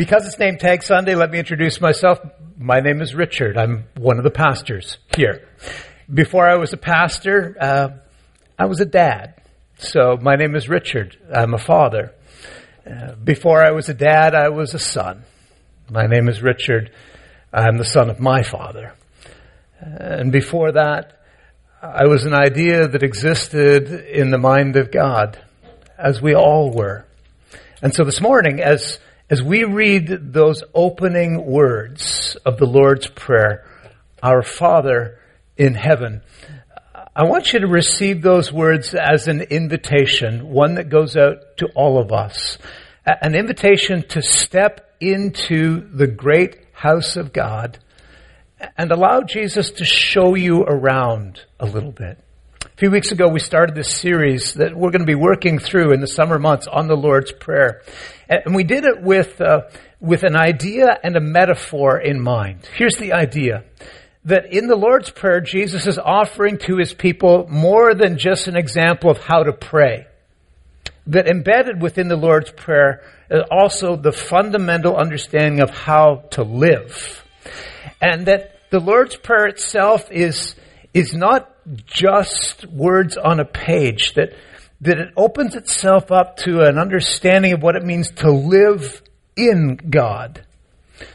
Because 0.00 0.26
it's 0.26 0.38
Name 0.38 0.56
Tag 0.56 0.82
Sunday, 0.82 1.14
let 1.14 1.30
me 1.30 1.38
introduce 1.38 1.78
myself. 1.78 2.18
My 2.56 2.80
name 2.80 3.02
is 3.02 3.14
Richard. 3.14 3.58
I'm 3.58 3.84
one 3.98 4.16
of 4.16 4.24
the 4.24 4.30
pastors 4.30 4.96
here. 5.14 5.46
Before 6.10 6.48
I 6.48 6.56
was 6.56 6.72
a 6.72 6.78
pastor, 6.78 7.54
uh, 7.60 7.88
I 8.58 8.64
was 8.64 8.80
a 8.80 8.86
dad. 8.86 9.34
So 9.76 10.16
my 10.18 10.36
name 10.36 10.56
is 10.56 10.70
Richard. 10.70 11.18
I'm 11.30 11.52
a 11.52 11.58
father. 11.58 12.14
Uh, 12.90 13.14
before 13.16 13.62
I 13.62 13.72
was 13.72 13.90
a 13.90 13.94
dad, 13.94 14.34
I 14.34 14.48
was 14.48 14.72
a 14.72 14.78
son. 14.78 15.22
My 15.90 16.06
name 16.06 16.30
is 16.30 16.40
Richard. 16.40 16.90
I'm 17.52 17.76
the 17.76 17.84
son 17.84 18.08
of 18.08 18.18
my 18.18 18.42
father. 18.42 18.94
Uh, 19.82 19.96
and 20.00 20.32
before 20.32 20.72
that, 20.72 21.20
I 21.82 22.06
was 22.06 22.24
an 22.24 22.32
idea 22.32 22.88
that 22.88 23.02
existed 23.02 23.90
in 23.90 24.30
the 24.30 24.38
mind 24.38 24.76
of 24.76 24.90
God, 24.90 25.38
as 25.98 26.22
we 26.22 26.34
all 26.34 26.72
were. 26.72 27.04
And 27.82 27.94
so 27.94 28.04
this 28.04 28.22
morning, 28.22 28.60
as, 28.60 28.98
as 29.30 29.40
we 29.40 29.62
read 29.62 30.32
those 30.32 30.64
opening 30.74 31.46
words 31.46 32.36
of 32.44 32.58
the 32.58 32.66
Lord's 32.66 33.06
Prayer, 33.06 33.64
Our 34.20 34.42
Father 34.42 35.20
in 35.56 35.74
heaven, 35.74 36.22
I 37.14 37.22
want 37.24 37.52
you 37.52 37.60
to 37.60 37.68
receive 37.68 38.22
those 38.22 38.52
words 38.52 38.92
as 38.92 39.28
an 39.28 39.42
invitation, 39.42 40.48
one 40.48 40.74
that 40.74 40.88
goes 40.88 41.16
out 41.16 41.56
to 41.58 41.68
all 41.76 42.02
of 42.02 42.10
us. 42.10 42.58
An 43.06 43.36
invitation 43.36 44.02
to 44.08 44.20
step 44.20 44.96
into 45.00 45.88
the 45.94 46.08
great 46.08 46.56
house 46.72 47.16
of 47.16 47.32
God 47.32 47.78
and 48.76 48.90
allow 48.90 49.20
Jesus 49.22 49.70
to 49.72 49.84
show 49.84 50.34
you 50.34 50.62
around 50.62 51.40
a 51.60 51.66
little 51.66 51.92
bit. 51.92 52.18
A 52.62 52.68
few 52.76 52.90
weeks 52.90 53.10
ago, 53.10 53.28
we 53.28 53.40
started 53.40 53.74
this 53.74 53.90
series 53.90 54.54
that 54.54 54.76
we're 54.76 54.90
going 54.90 55.00
to 55.00 55.06
be 55.06 55.14
working 55.14 55.58
through 55.58 55.92
in 55.92 56.00
the 56.00 56.06
summer 56.06 56.38
months 56.38 56.66
on 56.66 56.88
the 56.88 56.96
Lord's 56.96 57.32
Prayer. 57.32 57.80
And 58.28 58.54
we 58.54 58.64
did 58.64 58.84
it 58.84 59.00
with, 59.00 59.40
uh, 59.40 59.62
with 59.98 60.24
an 60.24 60.36
idea 60.36 60.98
and 61.02 61.16
a 61.16 61.20
metaphor 61.20 61.98
in 61.98 62.20
mind. 62.20 62.68
Here's 62.76 62.96
the 62.96 63.14
idea. 63.14 63.64
That 64.26 64.52
in 64.52 64.66
the 64.66 64.76
Lord's 64.76 65.08
Prayer, 65.08 65.40
Jesus 65.40 65.86
is 65.86 65.98
offering 65.98 66.58
to 66.58 66.76
his 66.76 66.92
people 66.92 67.46
more 67.48 67.94
than 67.94 68.18
just 68.18 68.46
an 68.46 68.56
example 68.56 69.10
of 69.10 69.18
how 69.18 69.42
to 69.42 69.54
pray. 69.54 70.06
That 71.06 71.28
embedded 71.28 71.80
within 71.80 72.08
the 72.08 72.16
Lord's 72.16 72.50
Prayer 72.50 73.02
is 73.30 73.42
also 73.50 73.96
the 73.96 74.12
fundamental 74.12 74.96
understanding 74.96 75.60
of 75.60 75.70
how 75.70 76.24
to 76.32 76.42
live. 76.42 77.24
And 78.02 78.26
that 78.26 78.70
the 78.70 78.80
Lord's 78.80 79.16
Prayer 79.16 79.46
itself 79.46 80.10
is, 80.10 80.54
is 80.92 81.14
not 81.14 81.46
just 81.86 82.64
words 82.66 83.16
on 83.16 83.40
a 83.40 83.44
page, 83.44 84.14
that, 84.14 84.34
that 84.80 84.98
it 84.98 85.12
opens 85.16 85.54
itself 85.54 86.10
up 86.10 86.36
to 86.38 86.62
an 86.62 86.78
understanding 86.78 87.52
of 87.52 87.62
what 87.62 87.76
it 87.76 87.84
means 87.84 88.10
to 88.10 88.30
live 88.30 89.02
in 89.36 89.76
God 89.76 90.44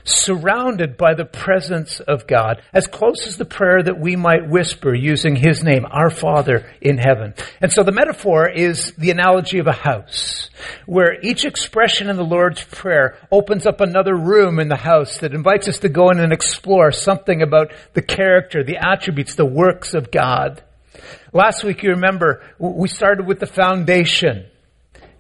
surrounded 0.04 0.98
by 0.98 1.14
the 1.14 1.26
presence 1.26 2.00
of 2.00 2.28
God, 2.28 2.62
as 2.74 2.88
close 2.88 3.28
as 3.28 3.38
the 3.38 3.46
prayer 3.46 3.82
that 3.82 4.00
we 4.00 4.16
might 4.16 4.50
whisper 4.50 4.94
using 4.94 5.36
His 5.36 5.64
name, 5.64 5.86
our 5.90 6.10
Father 6.10 6.66
in 6.82 6.98
heaven. 6.98 7.34
And 7.62 7.72
so 7.72 7.84
the 7.84 7.92
metaphor 7.92 8.50
is 8.50 8.94
the 8.98 9.12
analogy 9.12 9.60
of 9.60 9.68
a 9.68 9.72
house, 9.72 10.50
where 10.86 11.20
each 11.22 11.46
expression 11.46 12.10
in 12.10 12.16
the 12.16 12.24
Lord's 12.24 12.64
Prayer 12.64 13.18
opens 13.32 13.66
up 13.66 13.82
another 13.82 14.16
room 14.16 14.60
in 14.60 14.68
the 14.68 14.76
house 14.76 15.20
that 15.20 15.34
invites 15.34 15.68
us 15.68 15.80
to 15.80 15.90
go 15.90 16.10
in 16.10 16.20
and 16.20 16.34
explore 16.34 16.92
something 16.92 17.42
about 17.42 17.72
the 17.94 18.02
character, 18.02 18.64
the 18.64 18.78
attributes, 18.78 19.36
the 19.36 19.46
works 19.46 19.94
of 19.94 20.12
God. 20.12 20.64
Last 21.34 21.64
week, 21.64 21.84
you 21.84 21.92
remember, 21.92 22.44
we 22.58 22.88
started 22.88 23.28
with 23.28 23.40
the 23.40 23.46
foundation 23.46 24.46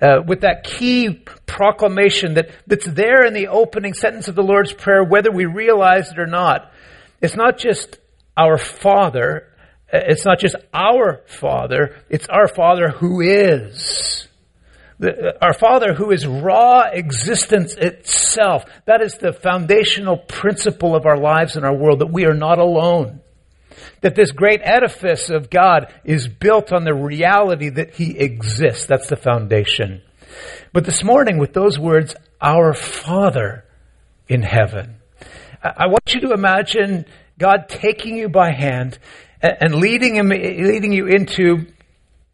uh, 0.05 0.21
with 0.21 0.41
that 0.41 0.63
key 0.63 1.09
proclamation 1.45 2.35
that, 2.35 2.51
that's 2.67 2.85
there 2.85 3.25
in 3.25 3.33
the 3.33 3.47
opening 3.47 3.93
sentence 3.93 4.27
of 4.27 4.35
the 4.35 4.43
Lord's 4.43 4.71
Prayer, 4.71 5.03
whether 5.03 5.31
we 5.31 5.45
realize 5.45 6.11
it 6.11 6.19
or 6.19 6.27
not. 6.27 6.71
It's 7.21 7.35
not 7.35 7.57
just 7.57 7.97
our 8.37 8.57
Father, 8.57 9.47
uh, 9.91 9.99
it's 10.03 10.23
not 10.23 10.39
just 10.39 10.55
our 10.73 11.21
Father, 11.25 11.95
it's 12.09 12.27
our 12.27 12.47
Father 12.47 12.89
who 12.89 13.21
is. 13.21 14.27
Uh, 15.01 15.31
our 15.41 15.53
Father 15.53 15.93
who 15.93 16.11
is 16.11 16.27
raw 16.27 16.81
existence 16.91 17.73
itself. 17.73 18.65
That 18.85 19.01
is 19.01 19.15
the 19.15 19.33
foundational 19.33 20.17
principle 20.17 20.95
of 20.95 21.07
our 21.07 21.17
lives 21.17 21.55
and 21.55 21.65
our 21.65 21.75
world, 21.75 21.99
that 21.99 22.13
we 22.13 22.25
are 22.25 22.35
not 22.35 22.59
alone 22.59 23.21
that 24.01 24.15
this 24.15 24.31
great 24.31 24.61
edifice 24.63 25.29
of 25.29 25.49
God 25.49 25.93
is 26.03 26.27
built 26.27 26.71
on 26.71 26.83
the 26.83 26.93
reality 26.93 27.69
that 27.69 27.95
He 27.95 28.17
exists. 28.17 28.85
That's 28.85 29.09
the 29.09 29.15
foundation. 29.15 30.01
But 30.73 30.85
this 30.85 31.03
morning, 31.03 31.37
with 31.37 31.53
those 31.53 31.79
words, 31.79 32.15
our 32.41 32.73
Father 32.73 33.65
in 34.27 34.41
heaven, 34.41 34.97
I 35.63 35.87
want 35.87 36.13
you 36.13 36.21
to 36.21 36.33
imagine 36.33 37.05
God 37.39 37.69
taking 37.69 38.17
you 38.17 38.29
by 38.29 38.51
hand 38.51 38.99
and 39.41 39.75
leading 39.75 40.15
him, 40.15 40.29
leading 40.29 40.91
you 40.91 41.07
into 41.07 41.67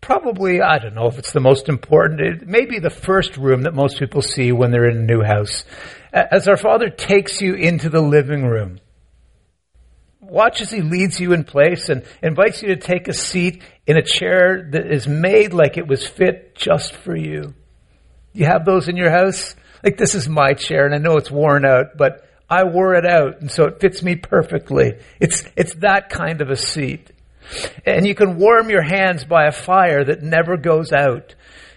probably, 0.02 0.62
I 0.62 0.80
don't 0.80 0.96
know 0.96 1.08
if 1.08 1.18
it's 1.18 1.32
the 1.32 1.40
most 1.40 1.70
important, 1.70 2.20
it 2.20 2.48
may 2.48 2.66
be 2.66 2.80
the 2.80 2.90
first 2.90 3.38
room 3.38 3.64
that 3.64 3.74
most 3.74 4.00
people 4.00 4.22
see 4.22 4.52
when 4.52 4.72
they're 4.72 4.90
in 4.90 4.98
a 4.98 5.02
new 5.02 5.22
house. 5.22 5.64
As 6.12 6.48
our 6.48 6.58
Father 6.58 6.90
takes 6.90 7.42
you 7.42 7.54
into 7.54 7.90
the 7.90 8.02
living 8.02 8.46
room 8.46 8.80
watch 10.32 10.62
as 10.62 10.72
he 10.72 10.82
leads 10.82 11.20
you 11.20 11.34
in 11.34 11.44
place 11.44 11.90
and 11.90 12.04
invites 12.24 12.62
you 12.62 12.70
to 12.70 12.78
take 12.78 13.10
a 13.10 13.14
seat 13.14 13.62
in 13.86 13.98
a 13.98 14.02
chair 14.02 14.70
that 14.72 14.90
is 14.90 15.06
made 15.06 15.54
like 15.54 15.78
it 15.78 15.88
was 15.88 16.08
fit 16.08 16.56
just 16.56 16.96
for 16.96 17.16
you. 17.16 17.54
You 18.32 18.46
have 18.46 18.64
those 18.64 18.88
in 18.88 18.96
your 18.96 19.12
house? 19.12 19.56
Like 19.84 19.98
this 19.98 20.16
is 20.16 20.30
my 20.30 20.54
chair 20.54 20.86
and 20.86 20.96
I 20.96 21.00
know 21.00 21.18
it's 21.18 21.30
worn 21.30 21.66
out, 21.66 21.98
but 21.98 22.26
I 22.50 22.64
wore 22.64 22.96
it 22.96 23.06
out 23.06 23.42
and 23.42 23.52
so 23.52 23.66
it 23.66 23.82
fits 23.82 24.02
me 24.02 24.16
perfectly. 24.16 24.94
It's, 25.20 25.44
it's 25.58 25.74
that 25.76 26.10
kind 26.10 26.40
of 26.40 26.50
a 26.50 26.56
seat. 26.56 27.12
And 27.86 28.08
you 28.08 28.16
can 28.16 28.38
warm 28.38 28.70
your 28.70 28.84
hands 28.84 29.26
by 29.26 29.48
a 29.48 29.52
fire 29.52 30.06
that 30.06 30.24
never 30.24 30.56
goes 30.56 30.94
out. 30.94 31.36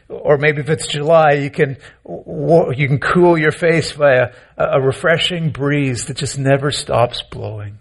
Or 0.09 0.38
maybe 0.38 0.60
if 0.60 0.69
it's 0.69 0.87
July, 0.87 1.32
you 1.32 1.50
can, 1.50 1.78
you 2.06 2.87
can 2.87 3.00
cool 3.00 3.37
your 3.37 3.50
face 3.50 3.93
by 3.94 4.14
a, 4.14 4.32
a 4.56 4.81
refreshing 4.81 5.50
breeze 5.50 6.04
that 6.04 6.19
just 6.19 6.38
never 6.38 6.70
stops 6.70 7.22
blowing. 7.22 7.81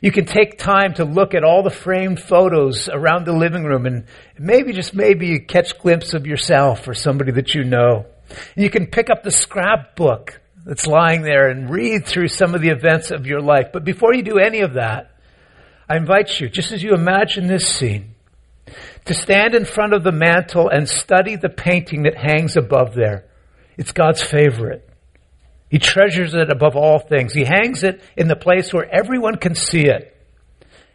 You 0.00 0.10
can 0.10 0.24
take 0.24 0.58
time 0.58 0.94
to 0.94 1.04
look 1.04 1.34
at 1.34 1.44
all 1.44 1.62
the 1.62 1.70
framed 1.70 2.20
photos 2.20 2.88
around 2.88 3.24
the 3.24 3.32
living 3.32 3.64
room 3.64 3.86
and 3.86 4.04
maybe 4.38 4.72
just 4.72 4.94
maybe 4.94 5.28
you 5.28 5.40
catch 5.40 5.78
glimpse 5.78 6.14
of 6.14 6.26
yourself 6.26 6.88
or 6.88 6.94
somebody 6.94 7.32
that 7.32 7.54
you 7.54 7.64
know. 7.64 8.06
And 8.54 8.64
you 8.64 8.70
can 8.70 8.86
pick 8.86 9.10
up 9.10 9.22
the 9.22 9.30
scrapbook 9.30 10.40
that's 10.64 10.86
lying 10.86 11.22
there 11.22 11.48
and 11.48 11.70
read 11.70 12.06
through 12.06 12.28
some 12.28 12.54
of 12.54 12.60
the 12.60 12.68
events 12.68 13.10
of 13.10 13.26
your 13.26 13.40
life. 13.40 13.68
But 13.72 13.84
before 13.84 14.14
you 14.14 14.22
do 14.22 14.38
any 14.38 14.60
of 14.60 14.74
that, 14.74 15.10
I 15.88 15.96
invite 15.96 16.38
you, 16.38 16.48
just 16.48 16.72
as 16.72 16.82
you 16.82 16.92
imagine 16.92 17.46
this 17.46 17.66
scene, 17.66 18.14
to 19.06 19.14
stand 19.14 19.54
in 19.54 19.64
front 19.64 19.92
of 19.92 20.04
the 20.04 20.12
mantle 20.12 20.68
and 20.68 20.88
study 20.88 21.36
the 21.36 21.48
painting 21.48 22.04
that 22.04 22.16
hangs 22.16 22.56
above 22.56 22.94
there. 22.94 23.24
It's 23.76 23.92
God's 23.92 24.22
favorite. 24.22 24.88
He 25.70 25.78
treasures 25.78 26.34
it 26.34 26.50
above 26.50 26.74
all 26.74 26.98
things. 26.98 27.32
He 27.32 27.44
hangs 27.44 27.84
it 27.84 28.02
in 28.16 28.26
the 28.26 28.36
place 28.36 28.74
where 28.74 28.92
everyone 28.92 29.36
can 29.36 29.54
see 29.54 29.86
it. 29.86 30.16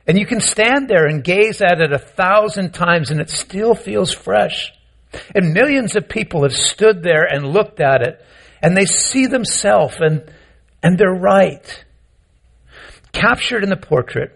And 0.06 0.20
you 0.20 0.26
can 0.26 0.42
stand 0.42 0.90
there 0.90 1.08
and 1.08 1.24
gaze 1.24 1.62
at 1.62 1.80
it 1.80 1.94
a 1.94 1.98
thousand 1.98 2.74
times 2.74 3.10
and 3.10 3.22
it 3.22 3.30
still 3.30 3.74
feels 3.74 4.12
fresh. 4.12 4.74
And 5.34 5.54
millions 5.54 5.96
of 5.96 6.10
people 6.10 6.44
have 6.44 6.54
stood 6.54 7.02
there 7.02 7.24
and 7.24 7.54
looked 7.54 7.80
at 7.80 8.02
it 8.02 8.24
and 8.62 8.76
they 8.76 8.86
see 8.86 9.28
themselves 9.28 9.96
and, 10.00 10.30
and 10.84 10.98
they're 10.98 11.10
right. 11.10 11.86
Captured 13.14 13.64
in 13.64 13.70
the 13.70 13.78
portrait 13.78 14.32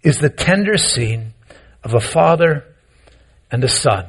is 0.00 0.18
the 0.18 0.30
tender 0.30 0.78
scene 0.78 1.34
of 1.82 1.94
a 1.94 2.00
father 2.00 2.64
and 3.50 3.64
a 3.64 3.68
son. 3.68 4.06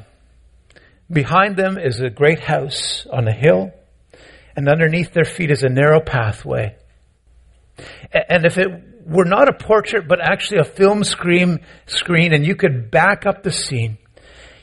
Behind 1.12 1.58
them 1.58 1.80
is 1.80 2.00
a 2.00 2.12
great 2.12 2.42
house 2.42 3.08
on 3.12 3.28
a 3.28 3.34
hill 3.34 3.74
and 4.58 4.68
underneath 4.68 5.14
their 5.14 5.24
feet 5.24 5.52
is 5.52 5.62
a 5.62 5.70
narrow 5.70 6.02
pathway. 6.02 6.76
And 8.12 8.44
if 8.44 8.58
it 8.58 8.68
were 9.06 9.24
not 9.24 9.48
a 9.48 9.54
portrait, 9.54 10.08
but 10.08 10.20
actually 10.20 10.60
a 10.60 10.66
film 10.66 11.04
screen, 11.04 11.60
screen, 11.86 12.34
and 12.34 12.46
you 12.46 12.56
could 12.56 12.90
back 12.90 13.28
up 13.28 13.44
the 13.44 13.52
scene, 13.52 14.00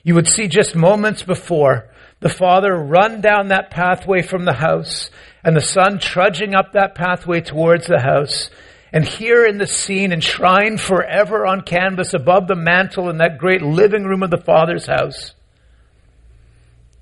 you 0.02 0.16
would 0.16 0.26
see 0.26 0.48
just 0.48 0.74
moments 0.74 1.22
before 1.22 1.88
the 2.18 2.28
father 2.28 2.74
run 2.74 3.20
down 3.20 3.48
that 3.48 3.70
pathway 3.70 4.20
from 4.20 4.44
the 4.44 4.54
house 4.54 5.10
and 5.44 5.56
the 5.56 5.60
son 5.60 5.98
trudging 5.98 6.54
up 6.54 6.72
that 6.72 6.96
pathway 6.96 7.40
towards 7.40 7.86
the 7.86 8.00
house. 8.00 8.50
And 8.92 9.04
here 9.04 9.46
in 9.46 9.58
the 9.58 9.66
scene, 9.66 10.12
enshrined 10.12 10.80
forever 10.80 11.46
on 11.46 11.62
canvas 11.62 12.14
above 12.14 12.48
the 12.48 12.56
mantle 12.56 13.10
in 13.10 13.18
that 13.18 13.38
great 13.38 13.62
living 13.62 14.04
room 14.04 14.22
of 14.22 14.30
the 14.30 14.38
father's 14.38 14.86
house, 14.86 15.34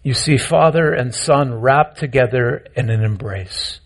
you 0.03 0.15
see 0.15 0.37
father 0.37 0.93
and 0.93 1.15
son 1.15 1.61
wrapped 1.61 1.99
together 1.99 2.65
in 2.77 2.91
an 2.91 3.05
embrace. 3.05 3.81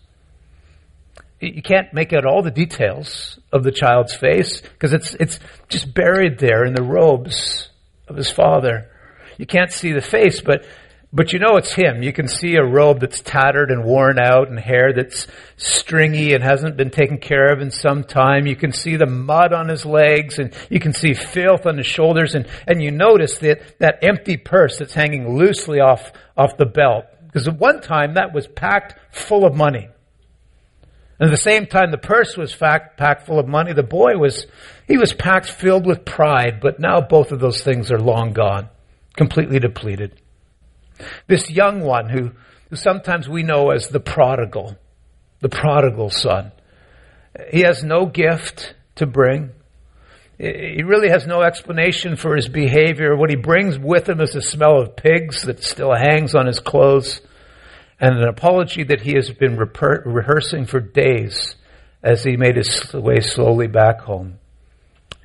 You 1.39 1.61
can't 1.61 1.93
make 1.93 2.13
out 2.13 2.25
all 2.25 2.41
the 2.41 2.49
details 2.49 3.39
of 3.51 3.63
the 3.63 3.71
child's 3.71 4.15
face 4.15 4.61
because 4.61 4.93
it's, 4.93 5.13
it's 5.15 5.39
just 5.69 5.93
buried 5.93 6.39
there 6.39 6.65
in 6.65 6.73
the 6.73 6.81
robes 6.81 7.69
of 8.07 8.15
his 8.15 8.31
father. 8.31 8.89
You 9.37 9.45
can't 9.45 9.71
see 9.71 9.91
the 9.91 10.01
face, 10.01 10.41
but 10.41 10.65
But 11.13 11.31
you 11.31 11.39
know 11.39 11.55
it's 11.55 11.73
him. 11.73 12.03
You 12.03 12.11
can 12.11 12.27
see 12.27 12.55
a 12.55 12.65
robe 12.65 12.99
that's 12.99 13.21
tattered 13.21 13.71
and 13.71 13.85
worn 13.85 14.19
out 14.19 14.49
and 14.49 14.59
hair 14.59 14.91
that's 14.91 15.25
stringy 15.55 16.33
and 16.33 16.43
hasn't 16.43 16.75
been 16.75 16.89
taken 16.89 17.17
care 17.17 17.53
of 17.53 17.61
in 17.61 17.71
some 17.71 18.03
time. 18.03 18.45
You 18.45 18.57
can 18.57 18.73
see 18.73 18.97
the 18.97 19.05
mud 19.05 19.53
on 19.53 19.69
his 19.69 19.85
legs 19.85 20.37
and 20.37 20.53
you 20.69 20.81
can 20.81 20.91
see 20.91 21.13
filth 21.13 21.65
on 21.65 21.77
his 21.77 21.87
shoulders 21.87 22.35
and, 22.35 22.45
and 22.67 22.81
you 22.81 22.91
notice 22.91 23.37
that, 23.37 23.79
that 23.79 24.03
empty 24.03 24.35
purse 24.35 24.79
that's 24.79 24.93
hanging 24.93 25.37
loosely 25.37 25.79
off, 25.79 26.11
off 26.35 26.57
the 26.57 26.65
belt. 26.65 27.05
Because 27.25 27.47
at 27.47 27.57
one 27.57 27.79
time 27.79 28.15
that 28.15 28.33
was 28.33 28.45
packed 28.45 28.99
full 29.15 29.45
of 29.45 29.55
money. 29.55 29.87
And 31.19 31.29
at 31.29 31.31
the 31.31 31.37
same 31.37 31.67
time 31.67 31.91
the 31.91 31.97
purse 31.97 32.35
was 32.35 32.53
packed, 32.53 32.97
packed 32.97 33.25
full 33.25 33.39
of 33.39 33.47
money, 33.47 33.71
the 33.71 33.81
boy 33.81 34.17
was, 34.17 34.45
he 34.87 34.97
was 34.97 35.13
packed 35.13 35.49
filled 35.49 35.85
with 35.85 36.03
pride, 36.03 36.59
but 36.61 36.81
now 36.81 36.99
both 36.99 37.31
of 37.31 37.39
those 37.39 37.63
things 37.63 37.93
are 37.93 37.99
long 37.99 38.33
gone, 38.33 38.67
completely 39.15 39.59
depleted. 39.59 40.21
This 41.27 41.49
young 41.49 41.81
one 41.81 42.09
who, 42.09 42.31
who 42.69 42.75
sometimes 42.75 43.27
we 43.27 43.43
know 43.43 43.71
as 43.71 43.89
the 43.89 43.99
prodigal, 43.99 44.77
the 45.39 45.49
prodigal 45.49 46.09
son. 46.09 46.51
He 47.51 47.61
has 47.61 47.83
no 47.83 48.05
gift 48.05 48.73
to 48.95 49.05
bring. 49.05 49.51
He 50.37 50.83
really 50.83 51.09
has 51.09 51.25
no 51.25 51.41
explanation 51.41 52.15
for 52.15 52.35
his 52.35 52.47
behavior. 52.47 53.15
What 53.15 53.31
he 53.31 53.35
brings 53.35 53.79
with 53.79 54.07
him 54.07 54.21
is 54.21 54.33
the 54.33 54.41
smell 54.41 54.79
of 54.79 54.95
pigs 54.95 55.43
that 55.43 55.63
still 55.63 55.93
hangs 55.95 56.35
on 56.35 56.45
his 56.45 56.59
clothes 56.59 57.21
and 57.99 58.15
an 58.15 58.27
apology 58.27 58.83
that 58.83 59.01
he 59.01 59.13
has 59.15 59.31
been 59.31 59.57
rehearsing 59.57 60.65
for 60.65 60.79
days 60.79 61.55
as 62.03 62.23
he 62.23 62.37
made 62.37 62.55
his 62.55 62.93
way 62.93 63.19
slowly 63.19 63.67
back 63.67 64.01
home. 64.01 64.37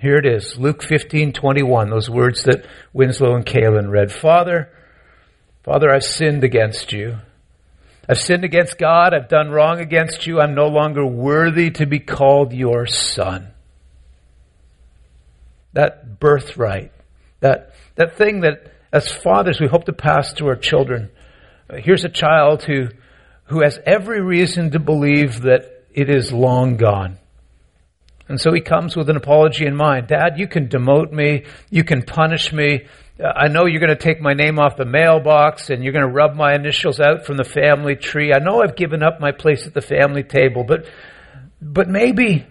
Here 0.01 0.17
it 0.17 0.27
is, 0.27 0.57
Luke 0.59 0.83
15, 0.83 1.33
21, 1.33 1.91
those 1.91 2.11
words 2.11 2.43
that 2.45 2.65
Winslow 2.93 3.37
and 3.37 3.47
Kalen 3.47 3.91
read. 3.91 4.11
Father, 4.11 4.71
Father, 5.63 5.91
I've 5.91 6.05
sinned 6.05 6.45
against 6.45 6.93
you. 6.93 7.19
I've 8.09 8.19
sinned 8.19 8.45
against 8.45 8.79
God. 8.79 9.15
I've 9.15 9.29
done 9.29 9.51
wrong 9.51 9.79
against 9.79 10.27
you. 10.27 10.41
I'm 10.41 10.55
no 10.55 10.67
longer 10.67 11.07
worthy 11.07 11.71
to 11.73 11.87
be 11.87 12.01
called 12.01 12.53
your 12.53 12.87
son. 12.87 13.49
That 15.73 16.19
birthright, 16.19 16.93
that, 17.41 17.75
that 17.95 18.17
thing 18.17 18.41
that 18.41 18.73
as 18.93 19.11
fathers 19.11 19.61
we 19.61 19.67
hope 19.67 19.85
to 19.85 19.93
pass 19.93 20.33
to 20.35 20.47
our 20.49 20.57
children. 20.57 21.11
Uh, 21.71 21.77
here's 21.77 22.05
a 22.05 22.11
child 22.11 22.63
who, 22.65 22.89
who 23.45 23.63
has 23.63 23.79
every 23.87 24.21
reason 24.21 24.73
to 24.73 24.79
believe 24.79 25.43
that 25.43 25.87
it 25.93 26.11
is 26.11 26.33
long 26.33 26.77
gone. 26.77 27.19
And 28.29 28.41
so 28.41 28.53
he 28.53 28.61
comes 28.61 28.97
with 28.97 29.09
an 29.11 29.17
apology 29.17 29.67
in 29.67 29.75
mind. 29.75 30.09
Dad, 30.09 30.39
you 30.39 30.47
can 30.47 30.69
demote 30.69 31.13
me. 31.13 31.45
You 31.71 31.85
can 31.85 32.03
punish 32.03 32.53
me. 32.53 32.87
I 33.21 33.49
know 33.49 33.67
you're 33.67 33.81
going 33.81 33.97
to 33.97 33.97
take 33.97 34.21
my 34.21 34.33
name 34.33 34.59
off 34.59 34.77
the 34.77 34.87
mailbox 34.87 35.71
and 35.71 35.85
you're 35.85 35.93
going 35.93 36.07
to 36.07 36.13
rub 36.13 36.35
my 36.35 36.55
initials 36.55 36.99
out 36.99 37.27
from 37.27 37.37
the 37.37 37.45
family 37.45 37.95
tree. 37.95 38.33
I 38.33 38.39
know 38.39 38.63
I've 38.63 38.75
given 38.75 39.03
up 39.03 39.21
my 39.21 39.33
place 39.33 39.67
at 39.67 39.75
the 39.75 39.83
family 39.83 40.23
table, 40.23 40.65
but, 40.65 40.87
but 41.61 41.89
maybe, 41.89 42.47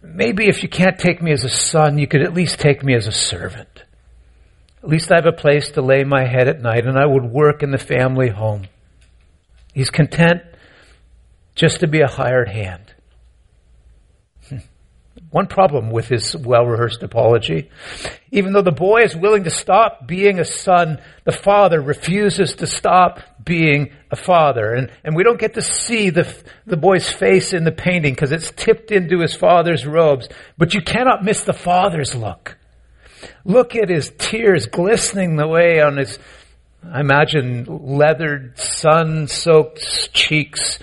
maybe 0.00 0.48
if 0.48 0.62
you 0.62 0.68
can't 0.68 0.98
take 0.98 1.20
me 1.20 1.32
as 1.32 1.44
a 1.44 1.50
son, 1.50 1.98
you 1.98 2.06
could 2.06 2.22
at 2.22 2.34
least 2.34 2.60
take 2.60 2.84
me 2.84 2.94
as 2.94 3.08
a 3.08 3.12
servant. 3.12 3.84
At 4.82 4.88
least 4.88 5.10
I 5.10 5.16
have 5.16 5.26
a 5.26 5.32
place 5.32 5.72
to 5.72 5.82
lay 5.82 6.04
my 6.04 6.24
head 6.24 6.46
at 6.46 6.62
night 6.62 6.86
and 6.86 6.96
I 6.96 7.04
would 7.04 7.24
work 7.24 7.62
in 7.64 7.72
the 7.72 7.78
family 7.78 8.28
home. 8.28 8.68
He's 9.74 9.90
content 9.90 10.42
just 11.56 11.80
to 11.80 11.88
be 11.88 12.00
a 12.00 12.06
hired 12.06 12.48
hand. 12.48 12.87
One 15.30 15.46
problem 15.46 15.90
with 15.90 16.08
his 16.08 16.34
well-rehearsed 16.34 17.02
apology. 17.02 17.68
Even 18.30 18.54
though 18.54 18.62
the 18.62 18.72
boy 18.72 19.02
is 19.02 19.14
willing 19.14 19.44
to 19.44 19.50
stop 19.50 20.06
being 20.06 20.38
a 20.38 20.44
son, 20.44 21.02
the 21.24 21.32
father 21.32 21.82
refuses 21.82 22.54
to 22.56 22.66
stop 22.66 23.20
being 23.44 23.92
a 24.10 24.16
father. 24.16 24.72
And, 24.72 24.90
and 25.04 25.14
we 25.14 25.24
don't 25.24 25.38
get 25.38 25.54
to 25.54 25.62
see 25.62 26.08
the, 26.08 26.34
the 26.64 26.78
boy's 26.78 27.10
face 27.10 27.52
in 27.52 27.64
the 27.64 27.72
painting 27.72 28.14
because 28.14 28.32
it's 28.32 28.50
tipped 28.52 28.90
into 28.90 29.20
his 29.20 29.34
father's 29.34 29.86
robes. 29.86 30.30
But 30.56 30.72
you 30.72 30.80
cannot 30.80 31.24
miss 31.24 31.44
the 31.44 31.52
father's 31.52 32.14
look. 32.14 32.56
Look 33.44 33.76
at 33.76 33.90
his 33.90 34.10
tears 34.16 34.66
glistening 34.66 35.36
the 35.36 35.46
way 35.46 35.82
on 35.82 35.98
his, 35.98 36.18
I 36.82 37.00
imagine, 37.00 37.66
leathered, 37.68 38.58
sun-soaked 38.58 40.14
cheeks 40.14 40.78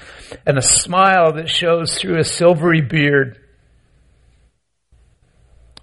and 0.45 0.57
a 0.59 0.61
smile 0.61 1.33
that 1.33 1.49
shows 1.49 1.97
through 1.97 2.19
a 2.19 2.23
silvery 2.23 2.81
beard. 2.81 3.39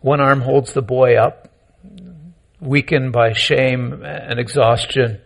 One 0.02 0.20
arm 0.20 0.40
holds 0.40 0.72
the 0.72 0.82
boy 0.82 1.14
up, 1.14 1.49
weakened 2.60 3.12
by 3.12 3.32
shame 3.34 4.02
and 4.04 4.40
exhaustion. 4.40 5.20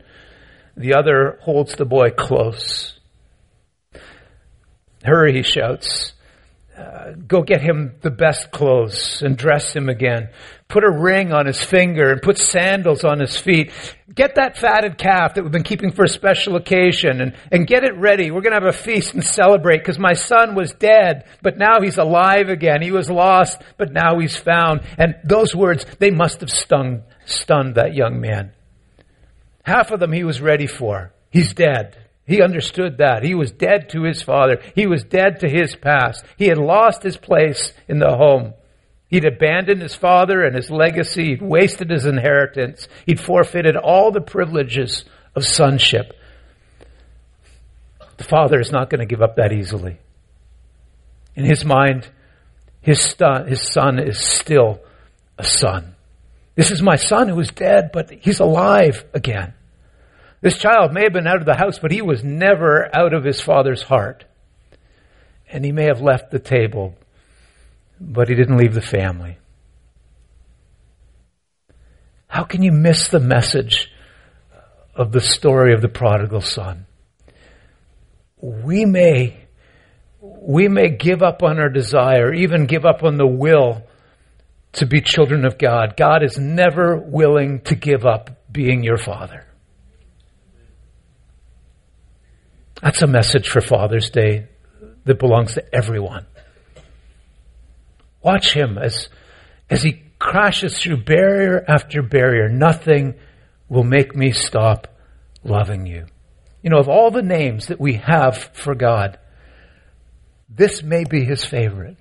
The 0.77 0.95
other 0.95 1.39
holds 1.41 1.75
the 1.77 1.87
boy 1.87 2.11
close. 2.11 3.01
Hurry, 5.03 5.33
he 5.33 5.43
shouts. 5.43 6.13
Uh, 6.77 7.13
go 7.27 7.41
get 7.41 7.63
him 7.63 7.95
the 8.03 8.11
best 8.11 8.51
clothes 8.51 9.23
and 9.23 9.39
dress 9.39 9.75
him 9.75 9.89
again. 9.89 10.29
Put 10.69 10.83
a 10.83 10.91
ring 10.91 11.33
on 11.33 11.47
his 11.47 11.63
finger 11.63 12.11
and 12.11 12.21
put 12.21 12.39
sandals 12.39 13.05
on 13.05 13.21
his 13.21 13.37
feet. 13.37 13.71
Get 14.13 14.35
that 14.35 14.59
fatted 14.59 14.99
calf 14.99 15.35
that 15.35 15.43
we've 15.43 15.53
been 15.53 15.63
keeping 15.63 15.93
for 15.93 16.05
a 16.05 16.09
special 16.09 16.57
occasion 16.57 17.21
and, 17.21 17.37
and 17.53 17.69
get 17.69 17.85
it 17.85 17.97
ready. 17.97 18.33
We're 18.33 18.41
going 18.41 18.59
to 18.59 18.67
have 18.67 18.75
a 18.75 18.77
feast 18.77 19.15
and 19.15 19.23
celebrate 19.23 19.79
because 19.79 19.99
my 19.99 20.15
son 20.15 20.57
was 20.57 20.73
dead, 20.73 21.25
but 21.41 21.57
now 21.57 21.81
he's 21.81 21.99
alive 21.99 22.49
again. 22.49 22.83
He 22.83 22.91
was 22.91 23.09
lost, 23.09 23.63
but 23.79 23.93
now 23.93 24.19
he's 24.19 24.37
found. 24.37 24.81
And 24.99 25.15
those 25.23 25.55
words, 25.55 25.87
they 26.01 26.11
must 26.11 26.41
have 26.41 26.51
stung, 26.51 27.05
stunned 27.27 27.77
that 27.77 27.95
young 27.95 28.21
man. 28.21 28.53
Half 29.63 29.93
of 29.93 30.01
them 30.01 30.13
he 30.13 30.25
was 30.25 30.41
ready 30.41 30.67
for. 30.67 31.13
He's 31.31 31.55
dead. 31.55 31.97
He 32.27 32.43
understood 32.43 32.99
that. 32.99 33.23
He 33.23 33.37
was 33.37 33.53
dead 33.53 33.91
to 33.91 34.03
his 34.03 34.21
father. 34.21 34.61
He 34.75 34.87
was 34.89 35.05
dead 35.05 35.41
to 35.41 35.49
his 35.49 35.77
past. 35.77 36.25
He 36.37 36.47
had 36.47 36.59
lost 36.59 37.05
his 37.05 37.17
place 37.17 37.73
in 37.87 38.01
the 38.01 38.17
home. 38.17 38.55
He'd 39.09 39.25
abandoned 39.25 39.83
his 39.83 39.95
father 39.95 40.45
and 40.45 40.57
his 40.57 40.71
legacy. 40.71 41.27
He'd 41.27 41.43
wasted 41.43 41.91
his 41.91 42.07
inheritance. 42.07 42.89
He'd 43.07 43.21
forfeited 43.21 43.77
all 43.77 44.11
the 44.11 44.21
privileges 44.21 45.05
of 45.35 45.45
sonship. 45.45 46.19
The 48.17 48.25
father 48.25 48.59
is 48.59 48.73
not 48.73 48.91
going 48.91 49.01
to 49.01 49.07
give 49.07 49.23
up 49.23 49.37
that 49.37 49.53
easily. 49.53 49.99
In 51.35 51.45
his 51.45 51.65
mind, 51.65 52.09
his 52.81 53.01
son, 53.01 53.47
his 53.47 53.61
son 53.61 53.99
is 53.99 54.19
still 54.19 54.81
a 55.39 55.45
son. 55.45 55.95
This 56.55 56.71
is 56.71 56.83
my 56.83 56.97
son 56.97 57.29
who 57.29 57.39
is 57.39 57.51
dead, 57.51 57.91
but 57.93 58.11
he's 58.11 58.41
alive 58.41 59.05
again. 59.13 59.53
This 60.41 60.59
child 60.59 60.93
may 60.93 61.03
have 61.03 61.13
been 61.13 61.27
out 61.27 61.41
of 61.41 61.47
the 61.47 61.57
house, 61.57 61.79
but 61.79 61.91
he 61.91 62.01
was 62.03 62.25
never 62.25 62.89
out 62.97 63.13
of 63.13 63.25
his 63.25 63.41
father's 63.41 63.83
heart. 63.83 64.25
And 65.51 65.65
he 65.65 65.73
may 65.73 65.85
have 65.85 66.01
left 66.01 66.31
the 66.31 66.39
table, 66.39 66.97
but 68.01 68.29
he 68.29 68.35
didn't 68.35 68.57
leave 68.57 68.75
the 68.75 68.83
family. 68.83 69.39
How 72.29 72.45
can 72.45 72.63
you 72.63 72.73
miss 72.73 73.09
the 73.09 73.21
message 73.21 73.91
of 74.95 75.13
the 75.13 75.21
story 75.21 75.73
of 75.73 75.81
the 75.81 75.89
prodigal 75.89 76.41
son? 76.41 76.87
We 78.41 78.85
may, 78.85 79.37
we 80.21 80.69
may 80.69 80.91
give 80.91 81.23
up 81.23 81.43
on 81.43 81.59
our 81.59 81.71
desire, 81.71 82.33
even 82.35 82.67
give 82.67 82.85
up 82.85 83.03
on 83.03 83.17
the 83.17 83.27
will 83.27 83.83
to 84.73 84.87
be 84.87 85.01
children 85.01 85.45
of 85.47 85.57
God. 85.57 85.97
God 85.97 86.23
is 86.23 86.39
never 86.39 86.99
willing 86.99 87.61
to 87.63 87.75
give 87.75 88.05
up 88.05 88.31
being 88.53 88.83
your 88.83 88.99
father. 88.99 89.47
That's 92.83 93.01
a 93.01 93.07
message 93.07 93.49
for 93.49 93.63
Father's 93.63 94.11
Day 94.11 94.49
that 95.05 95.19
belongs 95.19 95.55
to 95.55 95.75
everyone. 95.75 96.27
Watch 98.27 98.55
him 98.55 98.77
as, 98.77 99.09
as 99.71 99.85
he 99.85 100.03
crashes 100.19 100.81
through 100.81 101.05
barrier 101.05 101.65
after 101.69 102.03
barrier. 102.03 102.49
Nothing 102.49 103.15
will 103.69 103.85
make 103.85 104.17
me 104.17 104.33
stop 104.33 104.89
loving 105.45 105.87
you. 105.87 106.07
You 106.61 106.71
know, 106.71 106.79
of 106.79 106.89
all 106.89 107.13
the 107.13 107.23
names 107.23 107.69
that 107.69 107.81
we 107.81 107.95
have 108.05 108.51
for 108.53 108.75
God, 108.75 109.21
this 110.49 110.83
may 110.83 111.05
be 111.05 111.25
his 111.25 111.45
favorite. 111.45 111.99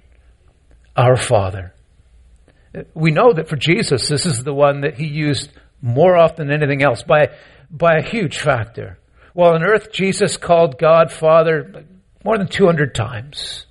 Our 0.98 1.16
Father. 1.16 1.76
We 2.96 3.12
know 3.12 3.34
that 3.34 3.48
for 3.48 3.58
Jesus, 3.58 4.10
this 4.10 4.26
is 4.26 4.44
the 4.44 4.54
one 4.54 4.82
that 4.82 4.96
he 4.96 5.06
used 5.06 5.52
more 5.80 6.18
often 6.18 6.48
than 6.48 6.64
anything 6.64 6.82
else 6.82 7.04
by, 7.04 7.36
by 7.70 7.98
a 7.98 8.10
huge 8.10 8.40
factor. 8.40 8.98
While 9.34 9.54
on 9.54 9.64
earth, 9.64 9.92
Jesus 9.92 10.38
called 10.38 10.80
God 10.80 11.12
Father 11.12 11.86
more 12.24 12.40
than 12.40 12.48
200 12.48 12.96
times 12.96 13.68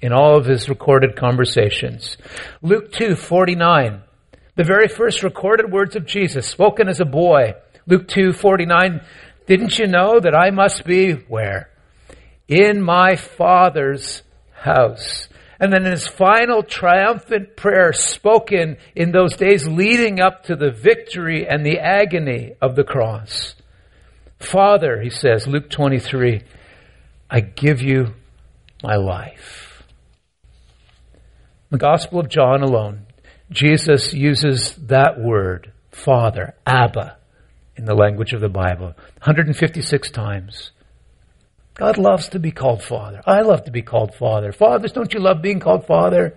in 0.00 0.12
all 0.12 0.36
of 0.36 0.46
his 0.46 0.68
recorded 0.68 1.16
conversations. 1.16 2.16
Luke 2.62 2.92
2, 2.92 3.16
49. 3.16 4.02
The 4.56 4.64
very 4.64 4.88
first 4.88 5.22
recorded 5.22 5.70
words 5.70 5.96
of 5.96 6.06
Jesus 6.06 6.46
spoken 6.46 6.88
as 6.88 7.00
a 7.00 7.04
boy. 7.04 7.54
Luke 7.86 8.08
2, 8.08 8.32
49. 8.32 9.00
Didn't 9.46 9.78
you 9.78 9.86
know 9.86 10.20
that 10.20 10.34
I 10.34 10.50
must 10.50 10.84
be 10.84 11.12
where? 11.12 11.70
In 12.48 12.82
my 12.82 13.16
Father's 13.16 14.22
house. 14.52 15.28
And 15.58 15.72
then 15.72 15.84
in 15.84 15.92
his 15.92 16.06
final 16.06 16.62
triumphant 16.62 17.56
prayer 17.56 17.92
spoken 17.92 18.78
in 18.94 19.12
those 19.12 19.36
days 19.36 19.66
leading 19.66 20.20
up 20.20 20.44
to 20.44 20.56
the 20.56 20.70
victory 20.70 21.46
and 21.46 21.64
the 21.64 21.78
agony 21.78 22.54
of 22.62 22.76
the 22.76 22.84
cross. 22.84 23.54
Father, 24.38 25.00
he 25.02 25.10
says, 25.10 25.46
Luke 25.46 25.68
23, 25.68 26.42
I 27.30 27.40
give 27.40 27.82
you 27.82 28.14
my 28.82 28.96
life. 28.96 29.69
The 31.70 31.78
Gospel 31.78 32.18
of 32.18 32.28
John 32.28 32.62
alone, 32.62 33.06
Jesus 33.50 34.12
uses 34.12 34.74
that 34.88 35.20
word, 35.20 35.72
Father, 35.92 36.54
Abba, 36.66 37.16
in 37.76 37.84
the 37.84 37.94
language 37.94 38.32
of 38.32 38.40
the 38.40 38.48
Bible, 38.48 38.94
156 39.22 40.10
times. 40.10 40.72
God 41.74 41.96
loves 41.96 42.28
to 42.30 42.40
be 42.40 42.50
called 42.50 42.82
Father. 42.82 43.22
I 43.24 43.42
love 43.42 43.64
to 43.64 43.70
be 43.70 43.82
called 43.82 44.14
Father. 44.16 44.52
Fathers, 44.52 44.92
don't 44.92 45.14
you 45.14 45.20
love 45.20 45.42
being 45.42 45.60
called 45.60 45.86
Father? 45.86 46.36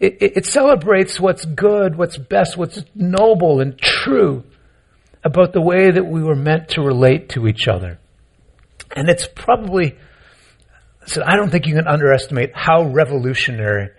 It, 0.00 0.16
it, 0.20 0.36
it, 0.38 0.46
celebrates 0.46 1.20
what's 1.20 1.44
good, 1.44 1.96
what's 1.96 2.16
best, 2.16 2.56
what's 2.56 2.82
noble 2.94 3.60
and 3.60 3.78
true 3.78 4.44
about 5.22 5.52
the 5.52 5.60
way 5.60 5.90
that 5.90 6.04
we 6.04 6.22
were 6.22 6.34
meant 6.34 6.70
to 6.70 6.80
relate 6.80 7.28
to 7.30 7.46
each 7.46 7.68
other. 7.68 7.98
And 8.96 9.08
it's 9.08 9.26
probably, 9.26 9.96
I 11.18 11.36
don't 11.36 11.50
think 11.50 11.66
you 11.66 11.74
can 11.74 11.86
underestimate 11.86 12.52
how 12.54 12.84
revolutionary 12.84 13.90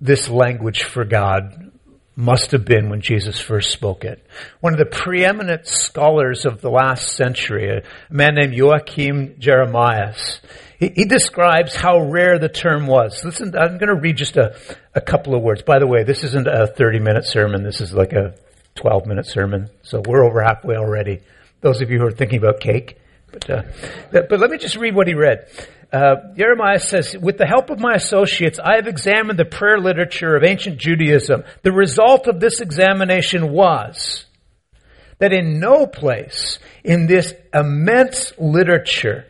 this 0.00 0.28
language 0.28 0.82
for 0.82 1.04
God 1.04 1.70
must 2.16 2.50
have 2.50 2.64
been 2.64 2.90
when 2.90 3.00
Jesus 3.00 3.40
first 3.40 3.70
spoke 3.70 4.04
it. 4.04 4.24
One 4.60 4.72
of 4.72 4.78
the 4.78 4.84
preeminent 4.84 5.66
scholars 5.66 6.44
of 6.44 6.60
the 6.60 6.70
last 6.70 7.16
century, 7.16 7.78
a 7.78 7.82
man 8.10 8.34
named 8.34 8.54
Joachim 8.54 9.36
Jeremias, 9.38 10.40
he, 10.78 10.88
he 10.88 11.04
describes 11.04 11.74
how 11.74 12.00
rare 12.00 12.38
the 12.38 12.48
term 12.48 12.86
was. 12.86 13.24
Listen, 13.24 13.54
I'm 13.56 13.78
going 13.78 13.88
to 13.88 14.00
read 14.00 14.16
just 14.16 14.36
a, 14.36 14.56
a 14.94 15.00
couple 15.00 15.34
of 15.34 15.42
words. 15.42 15.62
By 15.62 15.78
the 15.78 15.86
way, 15.86 16.04
this 16.04 16.24
isn't 16.24 16.46
a 16.46 16.66
30 16.66 16.98
minute 16.98 17.24
sermon. 17.24 17.62
This 17.62 17.80
is 17.80 17.92
like 17.92 18.12
a 18.12 18.34
12 18.76 19.06
minute 19.06 19.26
sermon. 19.26 19.68
So 19.82 20.02
we're 20.06 20.24
over 20.24 20.42
halfway 20.42 20.76
already. 20.76 21.20
Those 21.60 21.80
of 21.80 21.90
you 21.90 21.98
who 21.98 22.06
are 22.06 22.12
thinking 22.12 22.38
about 22.38 22.60
cake. 22.60 22.98
But, 23.30 23.50
uh, 23.50 23.62
but 24.10 24.40
let 24.40 24.50
me 24.50 24.58
just 24.58 24.76
read 24.76 24.94
what 24.94 25.06
he 25.06 25.14
read. 25.14 25.46
Uh, 25.92 26.32
Jeremias 26.36 26.88
says, 26.88 27.16
with 27.18 27.36
the 27.36 27.46
help 27.46 27.70
of 27.70 27.80
my 27.80 27.94
associates, 27.94 28.60
I 28.62 28.76
have 28.76 28.86
examined 28.86 29.38
the 29.38 29.44
prayer 29.44 29.78
literature 29.78 30.36
of 30.36 30.44
ancient 30.44 30.78
Judaism. 30.78 31.42
The 31.62 31.72
result 31.72 32.28
of 32.28 32.38
this 32.38 32.60
examination 32.60 33.50
was 33.50 34.24
that 35.18 35.32
in 35.32 35.58
no 35.58 35.86
place 35.86 36.58
in 36.84 37.06
this 37.06 37.34
immense 37.52 38.32
literature 38.38 39.26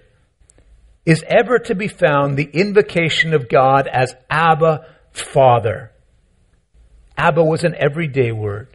is 1.07 1.25
ever 1.27 1.59
to 1.59 1.75
be 1.75 1.89
found 1.89 2.37
the 2.37 2.49
invocation 2.53 3.33
of 3.33 3.49
God 3.49 3.89
as 3.89 4.15
Abba, 4.29 4.87
Father. 5.13 5.91
Abba 7.17 7.43
was 7.43 7.65
an 7.65 7.75
everyday 7.75 8.33
word. 8.33 8.69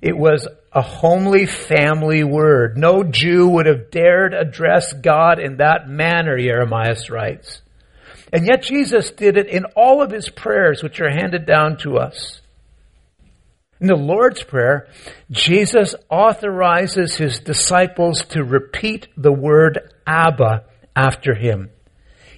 It 0.00 0.16
was 0.16 0.46
a 0.74 0.82
homely 0.82 1.46
family 1.46 2.24
word. 2.24 2.78
No 2.78 3.04
Jew 3.04 3.48
would 3.48 3.66
have 3.66 3.90
dared 3.90 4.34
address 4.34 4.92
God 4.92 5.38
in 5.38 5.58
that 5.58 5.88
manner, 5.88 6.38
Jeremias 6.38 7.10
writes. 7.10 7.60
And 8.32 8.46
yet 8.46 8.62
Jesus 8.62 9.10
did 9.10 9.36
it 9.36 9.48
in 9.48 9.66
all 9.76 10.00
of 10.02 10.10
his 10.10 10.30
prayers, 10.30 10.82
which 10.82 11.00
are 11.00 11.10
handed 11.10 11.44
down 11.44 11.76
to 11.78 11.98
us. 11.98 12.40
In 13.78 13.88
the 13.88 13.96
Lord's 13.96 14.42
Prayer, 14.42 14.88
Jesus 15.30 15.94
authorizes 16.08 17.16
his 17.16 17.40
disciples 17.40 18.24
to 18.26 18.44
repeat 18.44 19.08
the 19.16 19.32
word 19.32 19.92
Abba 20.06 20.64
after 20.94 21.34
him. 21.34 21.68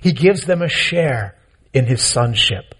He 0.01 0.13
gives 0.13 0.47
them 0.47 0.63
a 0.63 0.69
share 0.69 1.37
in 1.73 1.85
his 1.85 2.03
sonship. 2.03 2.75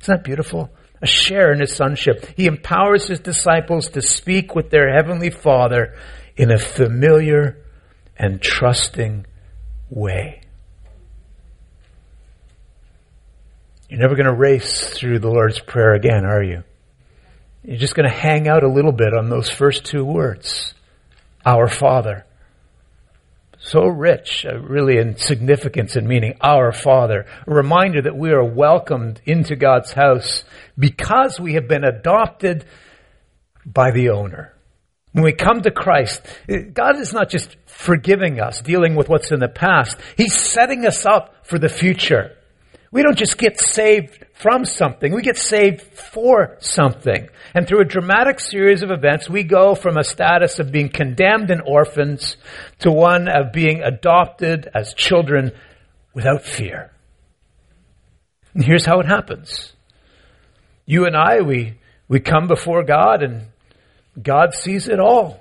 Isn't 0.00 0.16
that 0.16 0.24
beautiful? 0.24 0.70
A 1.02 1.06
share 1.06 1.52
in 1.52 1.60
his 1.60 1.74
sonship. 1.74 2.26
He 2.36 2.46
empowers 2.46 3.06
his 3.06 3.20
disciples 3.20 3.88
to 3.90 4.02
speak 4.02 4.54
with 4.54 4.70
their 4.70 4.92
heavenly 4.92 5.30
Father 5.30 5.96
in 6.36 6.50
a 6.50 6.58
familiar 6.58 7.64
and 8.16 8.40
trusting 8.40 9.26
way. 9.88 10.42
You're 13.88 14.00
never 14.00 14.14
going 14.14 14.26
to 14.26 14.34
race 14.34 14.90
through 14.90 15.18
the 15.18 15.30
Lord's 15.30 15.58
Prayer 15.58 15.94
again, 15.94 16.24
are 16.24 16.42
you? 16.42 16.62
You're 17.64 17.78
just 17.78 17.94
going 17.94 18.08
to 18.08 18.14
hang 18.14 18.46
out 18.46 18.62
a 18.62 18.68
little 18.68 18.92
bit 18.92 19.14
on 19.14 19.28
those 19.28 19.50
first 19.50 19.84
two 19.84 20.04
words. 20.04 20.74
Our 21.44 21.68
Father 21.68 22.24
so 23.62 23.86
rich, 23.86 24.46
uh, 24.46 24.58
really, 24.58 24.96
in 24.96 25.16
significance 25.16 25.94
and 25.94 26.08
meaning. 26.08 26.34
Our 26.40 26.72
Father. 26.72 27.26
A 27.46 27.54
reminder 27.54 28.00
that 28.02 28.16
we 28.16 28.30
are 28.30 28.42
welcomed 28.42 29.20
into 29.26 29.54
God's 29.54 29.92
house 29.92 30.44
because 30.78 31.38
we 31.38 31.54
have 31.54 31.68
been 31.68 31.84
adopted 31.84 32.64
by 33.66 33.90
the 33.90 34.08
owner. 34.10 34.54
When 35.12 35.24
we 35.24 35.32
come 35.32 35.60
to 35.62 35.70
Christ, 35.70 36.22
God 36.72 36.98
is 36.98 37.12
not 37.12 37.28
just 37.28 37.56
forgiving 37.66 38.40
us, 38.40 38.62
dealing 38.62 38.96
with 38.96 39.08
what's 39.08 39.30
in 39.30 39.40
the 39.40 39.48
past. 39.48 39.98
He's 40.16 40.34
setting 40.34 40.86
us 40.86 41.04
up 41.04 41.44
for 41.44 41.58
the 41.58 41.68
future. 41.68 42.36
We 42.92 43.02
don't 43.02 43.16
just 43.16 43.38
get 43.38 43.60
saved 43.60 44.24
from 44.34 44.64
something, 44.64 45.14
we 45.14 45.22
get 45.22 45.36
saved 45.36 45.82
for 45.82 46.56
something. 46.60 47.28
And 47.54 47.66
through 47.66 47.82
a 47.82 47.84
dramatic 47.84 48.40
series 48.40 48.82
of 48.82 48.90
events, 48.90 49.28
we 49.28 49.42
go 49.44 49.74
from 49.74 49.96
a 49.96 50.04
status 50.04 50.58
of 50.58 50.72
being 50.72 50.88
condemned 50.88 51.50
and 51.50 51.62
orphans 51.64 52.36
to 52.80 52.90
one 52.90 53.28
of 53.28 53.52
being 53.52 53.82
adopted 53.82 54.68
as 54.74 54.94
children 54.94 55.52
without 56.14 56.42
fear. 56.42 56.90
And 58.54 58.64
here's 58.64 58.86
how 58.86 59.00
it 59.00 59.06
happens. 59.06 59.72
You 60.86 61.06
and 61.06 61.16
I, 61.16 61.42
we, 61.42 61.74
we 62.08 62.18
come 62.18 62.48
before 62.48 62.82
God 62.82 63.22
and 63.22 63.46
God 64.20 64.54
sees 64.54 64.88
it 64.88 64.98
all. 64.98 65.40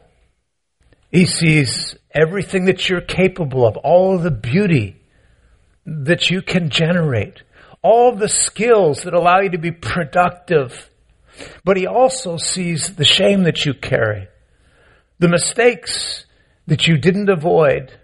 He 1.12 1.26
sees 1.26 1.96
everything 2.12 2.66
that 2.66 2.88
you're 2.88 3.02
capable 3.02 3.66
of, 3.66 3.78
all 3.78 4.16
of 4.16 4.22
the 4.22 4.30
beauty 4.30 4.99
that 5.86 6.30
you 6.30 6.42
can 6.42 6.70
generate, 6.70 7.44
all 7.82 8.16
the 8.16 8.30
skills 8.30 9.04
that 9.04 9.14
allow 9.14 9.40
you 9.40 9.50
to 9.52 9.58
be 9.58 9.72
productive. 9.72 10.90
But 11.64 11.78
he 11.78 11.88
also 11.88 12.38
sees 12.38 12.96
the 12.96 13.06
shame 13.06 13.44
that 13.44 13.66
you 13.66 13.74
carry, 13.74 14.28
the 15.20 15.30
mistakes 15.30 16.26
that 16.68 16.88
you 16.88 16.98
didn't 16.98 17.30
avoid, 17.30 17.98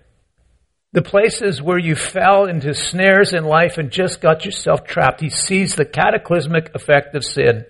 the 0.94 1.02
places 1.02 1.62
where 1.62 1.78
you 1.78 1.94
fell 1.94 2.46
into 2.46 2.74
snares 2.74 3.34
in 3.34 3.44
life 3.44 3.78
and 3.78 3.92
just 3.92 4.22
got 4.22 4.46
yourself 4.46 4.86
trapped. 4.86 5.20
He 5.20 5.30
sees 5.30 5.76
the 5.76 5.84
cataclysmic 5.86 6.74
effect 6.74 7.14
of 7.16 7.26
sin. 7.26 7.66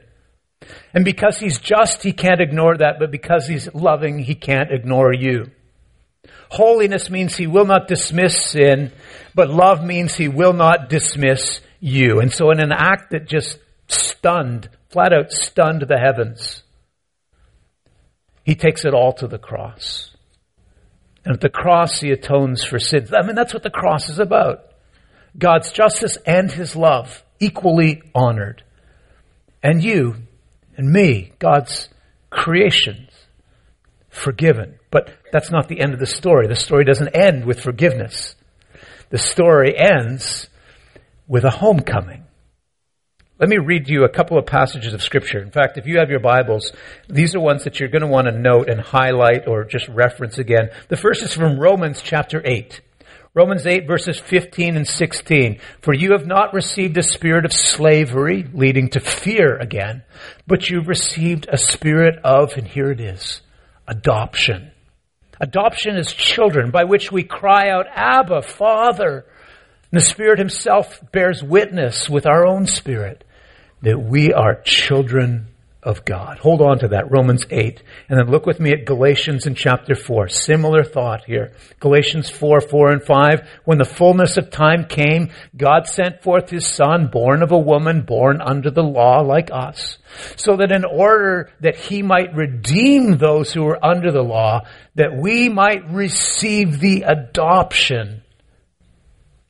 And 0.94 1.04
because 1.04 1.40
he's 1.40 1.60
just, 1.60 2.04
he 2.04 2.14
can't 2.14 2.40
ignore 2.40 2.78
that, 2.78 3.00
but 3.00 3.12
because 3.12 3.48
he's 3.48 3.74
loving, 3.74 4.20
he 4.20 4.36
can't 4.36 4.72
ignore 4.72 5.12
you. 5.12 5.52
Holiness 6.50 7.10
means 7.10 7.36
he 7.36 7.48
will 7.48 7.66
not 7.66 7.88
dismiss 7.88 8.52
sin, 8.52 8.92
but 9.34 9.50
love 9.50 9.84
means 9.84 10.16
he 10.16 10.28
will 10.28 10.54
not 10.54 10.90
dismiss 10.90 11.62
you. 11.80 12.20
And 12.20 12.32
so 12.32 12.52
in 12.52 12.60
an 12.60 12.72
act 12.72 13.12
that 13.12 13.28
just 13.28 13.60
stunned, 13.88 14.70
flat 14.90 15.14
out 15.14 15.32
stunned 15.32 15.84
the 15.88 15.98
heavens, 15.98 16.64
he 18.44 18.56
takes 18.56 18.86
it 18.86 18.94
all 18.94 19.14
to 19.14 19.28
the 19.28 19.40
cross. 19.40 20.12
And 21.24 21.34
at 21.34 21.42
the 21.42 21.50
cross, 21.50 22.00
he 22.00 22.12
atones 22.12 22.64
for 22.64 22.78
sins. 22.78 23.12
I 23.12 23.26
mean, 23.26 23.36
that's 23.36 23.54
what 23.54 23.64
the 23.64 23.72
cross 23.72 24.10
is 24.10 24.20
about. 24.20 24.66
God's 25.38 25.72
justice 25.72 26.18
and 26.26 26.52
his 26.52 26.76
love 26.76 27.24
equally 27.40 28.04
honored. 28.14 28.64
And 29.64 29.84
you 29.84 30.16
and 30.78 30.92
me, 30.92 31.34
God's 31.40 31.90
creations, 32.30 33.10
forgiven. 34.10 34.78
But 34.96 35.10
that's 35.30 35.52
not 35.52 35.68
the 35.68 35.82
end 35.82 35.94
of 35.94 36.00
the 36.00 36.06
story. 36.06 36.48
The 36.48 36.56
story 36.56 36.86
doesn't 36.86 37.14
end 37.14 37.44
with 37.44 37.60
forgiveness. 37.60 38.34
The 39.10 39.18
story 39.18 39.78
ends 39.78 40.48
with 41.28 41.44
a 41.44 41.50
homecoming. 41.50 42.24
Let 43.38 43.50
me 43.50 43.58
read 43.58 43.90
you 43.90 44.06
a 44.06 44.10
couple 44.10 44.38
of 44.38 44.46
passages 44.46 44.94
of 44.94 45.04
scripture. 45.04 45.42
In 45.42 45.52
fact, 45.52 45.78
if 45.78 45.86
you 45.86 46.00
have 46.00 46.10
your 46.10 46.22
Bibles, 46.22 46.72
these 47.10 47.36
are 47.36 47.42
ones 47.42 47.66
that 47.66 47.78
you're 47.78 47.90
going 47.90 48.04
to 48.04 48.08
want 48.08 48.28
to 48.28 48.40
note 48.40 48.70
and 48.70 48.80
highlight 48.80 49.50
or 49.50 49.66
just 49.66 49.90
reference 49.90 50.38
again. 50.38 50.70
The 50.88 50.96
first 50.96 51.22
is 51.24 51.34
from 51.34 51.60
Romans 51.60 52.02
chapter 52.02 52.42
8. 52.46 52.80
Romans 53.34 53.68
8 53.68 53.88
verses 53.88 54.18
15 54.18 54.78
and 54.78 54.88
16. 54.88 55.60
For 55.82 55.94
you 55.94 56.14
have 56.14 56.26
not 56.26 56.54
received 56.54 56.98
a 56.98 57.04
spirit 57.04 57.44
of 57.44 57.52
slavery 57.52 58.48
leading 58.54 58.92
to 58.92 59.02
fear 59.02 59.58
again, 59.58 60.04
but 60.48 60.70
you've 60.70 60.88
received 60.88 61.48
a 61.50 61.58
spirit 61.58 62.18
of, 62.24 62.54
and 62.54 62.66
here 62.66 62.92
it 62.92 63.02
is, 63.02 63.42
adoption 63.90 64.72
Adoption 65.40 65.96
as 65.96 66.12
children 66.12 66.72
by 66.72 66.84
which 66.84 67.12
we 67.12 67.24
cry 67.24 67.70
out, 67.70 67.88
Abba, 67.94 68.42
Father. 68.42 69.26
And 69.92 70.02
the 70.02 70.06
Spirit 70.06 70.40
Himself 70.40 71.00
bears 71.12 71.44
witness 71.44 72.10
with 72.10 72.26
our 72.26 72.46
own 72.46 72.66
spirit 72.66 73.24
that 73.82 74.00
we 74.00 74.34
are 74.34 74.62
children 74.64 75.48
of 75.86 76.04
God. 76.04 76.40
Hold 76.40 76.62
on 76.62 76.80
to 76.80 76.88
that, 76.90 77.12
Romans 77.12 77.46
8. 77.50 77.82
And 78.10 78.20
then 78.20 78.30
look 78.30 78.48
with 78.48 78.60
me 78.60 78.72
at 78.72 78.86
Galatians 78.86 79.46
in 79.46 79.54
chapter 79.54 79.94
4. 79.94 80.28
Similar 80.28 80.84
thought 80.84 81.26
here. 81.26 81.54
Galatians 81.80 82.30
4, 82.30 82.60
4 82.60 82.92
and 82.92 83.04
5. 83.04 83.48
When 83.66 83.78
the 83.78 83.86
fullness 83.86 84.36
of 84.38 84.50
time 84.50 84.86
came, 84.86 85.30
God 85.56 85.86
sent 85.86 86.24
forth 86.24 86.50
his 86.50 86.68
son, 86.68 87.08
born 87.08 87.44
of 87.44 87.52
a 87.52 87.60
woman, 87.60 88.02
born 88.02 88.42
under 88.42 88.72
the 88.72 88.84
law 88.84 89.22
like 89.22 89.52
us, 89.54 90.00
so 90.36 90.58
that 90.58 90.72
in 90.72 90.84
order 90.84 91.52
that 91.62 91.76
he 91.76 92.02
might 92.02 92.36
redeem 92.36 93.18
those 93.18 93.54
who 93.54 93.64
were 93.64 93.86
under 93.86 94.12
the 94.12 94.24
law, 94.24 94.66
that 94.96 95.16
we 95.16 95.50
might 95.50 95.88
receive 95.92 96.80
the 96.80 97.04
adoption 97.04 98.24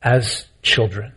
as 0.02 0.46
children. 0.60 1.14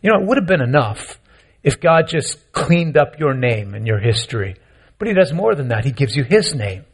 You 0.00 0.10
know, 0.10 0.20
it 0.20 0.26
would 0.26 0.38
have 0.38 0.46
been 0.46 0.62
enough 0.62 1.19
if 1.62 1.80
God 1.80 2.08
just 2.08 2.52
cleaned 2.52 2.96
up 2.96 3.18
your 3.18 3.34
name 3.34 3.74
and 3.74 3.86
your 3.86 3.98
history. 3.98 4.56
But 4.98 5.08
He 5.08 5.14
does 5.14 5.32
more 5.32 5.54
than 5.54 5.68
that. 5.68 5.84
He 5.84 5.92
gives 5.92 6.16
you 6.16 6.24
His 6.24 6.54
name. 6.54 6.84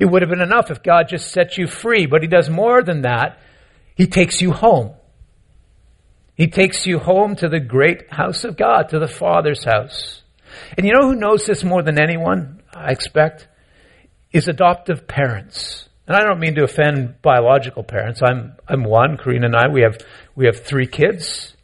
It 0.00 0.06
would 0.06 0.22
have 0.22 0.30
been 0.30 0.40
enough 0.40 0.70
if 0.70 0.82
God 0.82 1.08
just 1.08 1.30
set 1.30 1.58
you 1.58 1.66
free, 1.66 2.06
but 2.06 2.22
He 2.22 2.28
does 2.28 2.48
more 2.48 2.82
than 2.82 3.02
that. 3.02 3.38
He 3.94 4.06
takes 4.06 4.40
you 4.40 4.52
home. 4.52 4.94
He 6.34 6.48
takes 6.48 6.86
you 6.86 6.98
home 6.98 7.36
to 7.36 7.48
the 7.48 7.60
great 7.60 8.12
house 8.12 8.44
of 8.44 8.56
God, 8.56 8.90
to 8.90 8.98
the 8.98 9.08
Father's 9.08 9.64
house. 9.64 10.22
And 10.76 10.86
you 10.86 10.92
know 10.92 11.08
who 11.08 11.16
knows 11.16 11.46
this 11.46 11.64
more 11.64 11.82
than 11.82 11.98
anyone, 11.98 12.62
I 12.74 12.90
expect? 12.90 13.48
Is 14.32 14.48
adoptive 14.48 15.08
parents. 15.08 15.88
And 16.06 16.16
I 16.16 16.20
don't 16.20 16.38
mean 16.38 16.54
to 16.56 16.64
offend 16.64 17.20
biological 17.22 17.82
parents. 17.82 18.20
I'm, 18.22 18.54
I'm 18.68 18.84
one, 18.84 19.16
Karina 19.16 19.46
and 19.46 19.56
I, 19.56 19.68
we 19.68 19.80
have, 19.80 19.98
we 20.34 20.46
have 20.46 20.64
three 20.64 20.86
kids. 20.86 21.56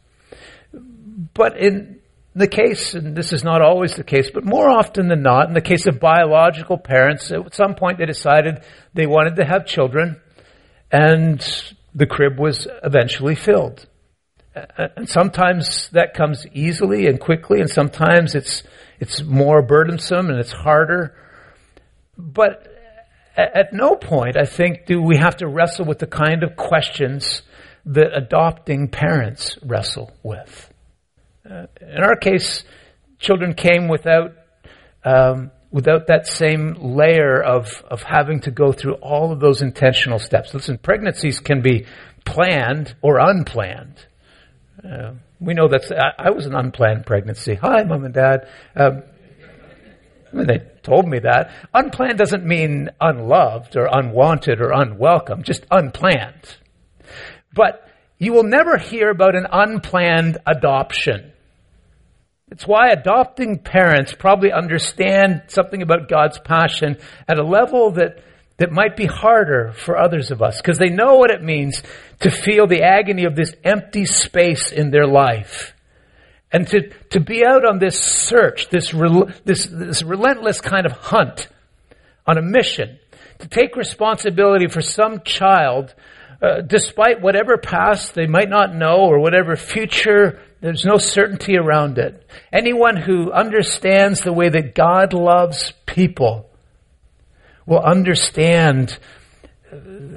But 1.33 1.57
in 1.57 1.99
the 2.35 2.47
case, 2.47 2.95
and 2.95 3.15
this 3.15 3.31
is 3.31 3.43
not 3.43 3.61
always 3.61 3.95
the 3.95 4.03
case, 4.03 4.31
but 4.33 4.43
more 4.43 4.67
often 4.67 5.07
than 5.07 5.21
not, 5.21 5.47
in 5.47 5.53
the 5.53 5.61
case 5.61 5.85
of 5.85 5.99
biological 5.99 6.77
parents, 6.77 7.31
at 7.31 7.53
some 7.53 7.75
point 7.75 7.99
they 7.99 8.05
decided 8.05 8.63
they 8.93 9.05
wanted 9.05 9.35
to 9.35 9.45
have 9.45 9.65
children, 9.65 10.19
and 10.91 11.45
the 11.93 12.07
crib 12.07 12.39
was 12.39 12.67
eventually 12.83 13.35
filled. 13.35 13.85
And 14.77 15.09
sometimes 15.09 15.89
that 15.93 16.13
comes 16.13 16.45
easily 16.53 17.07
and 17.07 17.19
quickly, 17.19 17.59
and 17.59 17.69
sometimes 17.69 18.35
it's, 18.35 18.63
it's 18.99 19.23
more 19.23 19.61
burdensome 19.61 20.29
and 20.29 20.39
it's 20.39 20.51
harder. 20.51 21.15
But 22.17 22.67
at 23.35 23.73
no 23.73 23.95
point, 23.95 24.37
I 24.37 24.45
think, 24.45 24.85
do 24.85 25.01
we 25.01 25.17
have 25.17 25.37
to 25.37 25.47
wrestle 25.47 25.85
with 25.85 25.99
the 25.99 26.07
kind 26.07 26.43
of 26.43 26.55
questions 26.55 27.41
that 27.85 28.15
adopting 28.15 28.87
parents 28.87 29.57
wrestle 29.63 30.11
with. 30.21 30.72
Uh, 31.53 31.67
in 31.81 32.03
our 32.03 32.15
case, 32.15 32.63
children 33.19 33.53
came 33.53 33.87
without 33.87 34.33
um, 35.03 35.51
without 35.69 36.07
that 36.07 36.25
same 36.25 36.73
layer 36.79 37.43
of 37.43 37.83
of 37.91 38.01
having 38.01 38.39
to 38.41 38.51
go 38.51 38.71
through 38.71 38.95
all 38.95 39.31
of 39.31 39.39
those 39.39 39.61
intentional 39.61 40.17
steps. 40.17 40.53
Listen, 40.53 40.77
pregnancies 40.77 41.39
can 41.39 41.61
be 41.61 41.85
planned 42.25 42.95
or 43.01 43.19
unplanned. 43.19 44.05
Uh, 44.83 45.13
we 45.39 45.53
know 45.53 45.67
that 45.67 45.91
I, 45.91 46.27
I, 46.27 46.29
was 46.31 46.45
an 46.45 46.55
unplanned 46.55 47.05
pregnancy. 47.05 47.55
Hi, 47.55 47.83
mom 47.83 48.05
and 48.05 48.13
dad. 48.13 48.47
Um, 48.75 49.03
I 50.31 50.35
mean, 50.35 50.47
they 50.47 50.59
told 50.81 51.07
me 51.07 51.19
that. 51.19 51.51
Unplanned 51.73 52.17
doesn't 52.17 52.45
mean 52.45 52.89
unloved 52.99 53.75
or 53.75 53.87
unwanted 53.91 54.59
or 54.59 54.71
unwelcome, 54.71 55.43
just 55.43 55.65
unplanned. 55.69 56.57
But 57.53 57.87
you 58.17 58.33
will 58.33 58.43
never 58.43 58.77
hear 58.77 59.09
about 59.09 59.35
an 59.35 59.45
unplanned 59.51 60.39
adoption. 60.47 61.32
It's 62.53 62.67
why 62.67 62.89
adopting 62.89 63.57
parents 63.57 64.13
probably 64.13 64.51
understand 64.51 65.41
something 65.47 65.81
about 65.81 66.07
God's 66.07 66.37
passion 66.37 66.97
at 67.27 67.39
a 67.39 67.43
level 67.43 67.93
that, 67.93 68.23
that 68.57 68.71
might 68.71 68.95
be 68.95 69.07
harder 69.07 69.71
for 69.71 69.97
others 69.97 70.29
of 70.29 70.43
us 70.43 70.57
because 70.57 70.77
they 70.77 70.91
know 70.91 71.15
what 71.15 71.31
it 71.31 71.41
means 71.41 71.81
to 72.19 72.29
feel 72.29 72.67
the 72.67 72.83
agony 72.83 73.25
of 73.25 73.35
this 73.35 73.55
empty 73.63 74.05
space 74.05 74.71
in 74.71 74.91
their 74.91 75.07
life. 75.07 75.73
And 76.51 76.67
to, 76.67 76.89
to 77.09 77.19
be 77.19 77.43
out 77.43 77.65
on 77.65 77.79
this 77.79 77.99
search, 77.99 78.69
this, 78.69 78.93
this, 79.43 79.65
this 79.65 80.03
relentless 80.03 80.61
kind 80.61 80.85
of 80.85 80.91
hunt 80.91 81.47
on 82.27 82.37
a 82.37 82.43
mission, 82.43 82.99
to 83.39 83.47
take 83.47 83.75
responsibility 83.75 84.67
for 84.67 84.83
some 84.83 85.21
child, 85.25 85.95
uh, 86.39 86.61
despite 86.61 87.19
whatever 87.19 87.57
past 87.57 88.13
they 88.13 88.27
might 88.27 88.49
not 88.49 88.75
know 88.75 88.97
or 88.97 89.17
whatever 89.17 89.55
future 89.55 90.39
there's 90.63 90.85
no 90.85 90.97
certainty 90.97 91.57
around 91.57 91.97
it. 91.97 92.25
Anyone 92.53 92.95
who 92.95 93.33
understands 93.33 94.21
the 94.21 94.31
way 94.31 94.47
that 94.47 94.73
God 94.73 95.11
loves 95.11 95.73
people 95.85 96.49
will 97.65 97.81
understand 97.81 98.97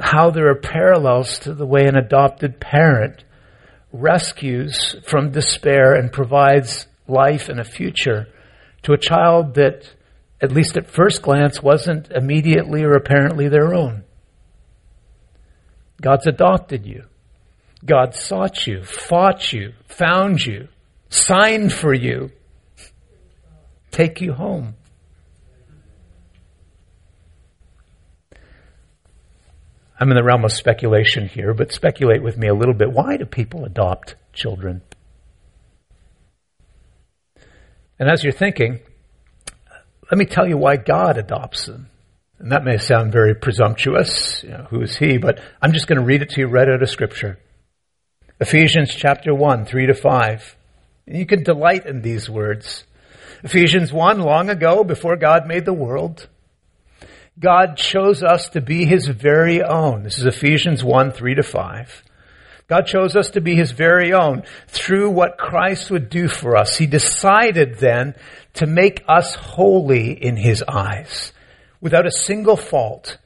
how 0.01 0.31
there 0.31 0.49
are 0.49 0.55
parallels 0.55 1.41
to 1.41 1.53
the 1.53 1.67
way 1.67 1.87
an 1.87 1.97
adopted 1.97 2.61
parent 2.61 3.25
rescues 3.93 4.95
from 5.05 5.33
despair 5.33 5.95
and 5.95 6.13
provides 6.13 6.87
life 7.09 7.49
and 7.49 7.59
a 7.59 7.65
future 7.65 8.29
to 8.85 8.93
a 8.93 8.99
child 8.99 9.55
that, 9.55 9.91
at 10.41 10.53
least 10.53 10.77
at 10.77 10.89
first 10.89 11.23
glance, 11.23 11.61
wasn't 11.61 12.09
immediately 12.13 12.85
or 12.85 12.93
apparently 12.93 13.49
their 13.49 13.75
own. 13.75 14.05
God's 16.01 16.29
adopted 16.29 16.87
you. 16.87 17.03
God 17.85 18.15
sought 18.15 18.67
you, 18.67 18.83
fought 18.83 19.53
you, 19.53 19.75
found 19.89 20.45
you, 20.45 20.69
signed 21.09 21.73
for 21.73 21.93
you, 21.93 22.31
take 23.91 24.21
you 24.21 24.33
home. 24.33 24.75
I'm 29.99 30.11
in 30.11 30.17
the 30.17 30.25
realm 30.25 30.45
of 30.45 30.53
speculation 30.53 31.27
here, 31.27 31.55
but 31.55 31.73
speculate 31.73 32.23
with 32.23 32.37
me 32.37 32.49
a 32.49 32.55
little 32.55 32.75
bit. 32.75 32.93
Why 32.93 33.17
do 33.17 33.25
people 33.25 33.65
adopt 33.65 34.15
children? 34.33 34.83
And 37.99 38.11
as 38.11 38.23
you're 38.23 38.33
thinking, 38.33 38.81
let 40.11 40.19
me 40.19 40.27
tell 40.27 40.47
you 40.47 40.59
why 40.59 40.77
God 40.77 41.17
adopts 41.17 41.65
them. 41.67 41.89
And 42.39 42.53
that 42.53 42.65
may 42.65 42.77
sound 42.77 43.11
very 43.11 43.35
presumptuous. 43.35 44.43
You 44.43 44.51
know, 44.51 44.67
who 44.69 44.83
is 44.83 44.97
he? 44.97 45.17
But 45.17 45.41
I'm 45.63 45.73
just 45.73 45.87
going 45.87 45.99
to 45.99 46.05
read 46.05 46.21
it 46.21 46.31
to 46.31 46.41
you 46.41 46.47
right 46.47 46.69
out 46.69 46.83
of 46.83 46.91
Scripture. 46.91 47.39
Ephesians 48.39 48.95
chapter 48.95 49.35
1, 49.35 49.65
3 49.65 49.87
to 49.87 49.95
5. 49.95 50.57
You 51.07 51.25
can 51.25 51.43
delight 51.43 51.87
in 51.87 52.03
these 52.03 52.29
words. 52.29 52.85
Ephesians 53.43 53.95
1, 53.95 54.21
long 54.21 54.51
ago, 54.51 54.85
before 54.85 55.17
God 55.17 55.47
made 55.47 55.65
the 55.65 55.73
world, 55.73 56.29
God 57.41 57.79
chose 57.79 58.23
us 58.23 58.51
to 58.51 58.61
be 58.61 58.85
His 58.85 59.09
very 59.09 59.63
own. 59.63 60.03
This 60.03 60.19
is 60.19 60.27
Ephesians 60.27 60.85
1, 60.85 61.13
3 61.13 61.35
to 61.37 61.43
5. 61.43 62.03
God 62.69 62.83
chose 62.83 63.17
us 63.17 63.31
to 63.31 63.41
be 63.41 63.57
His 63.57 63.73
very 63.73 64.13
own 64.13 64.43
through 64.69 65.09
what 65.13 65.39
Christ 65.39 65.91
would 65.91 66.11
do 66.11 66.29
for 66.29 66.59
us. 66.59 66.77
He 66.77 66.87
decided 66.87 67.79
then 67.79 68.15
to 68.55 68.67
make 68.67 69.03
us 69.09 69.35
holy 69.35 70.13
in 70.13 70.37
His 70.37 70.63
eyes, 70.63 71.33
without 71.81 72.07
a 72.07 72.11
single 72.13 72.59
fault. 72.59 73.17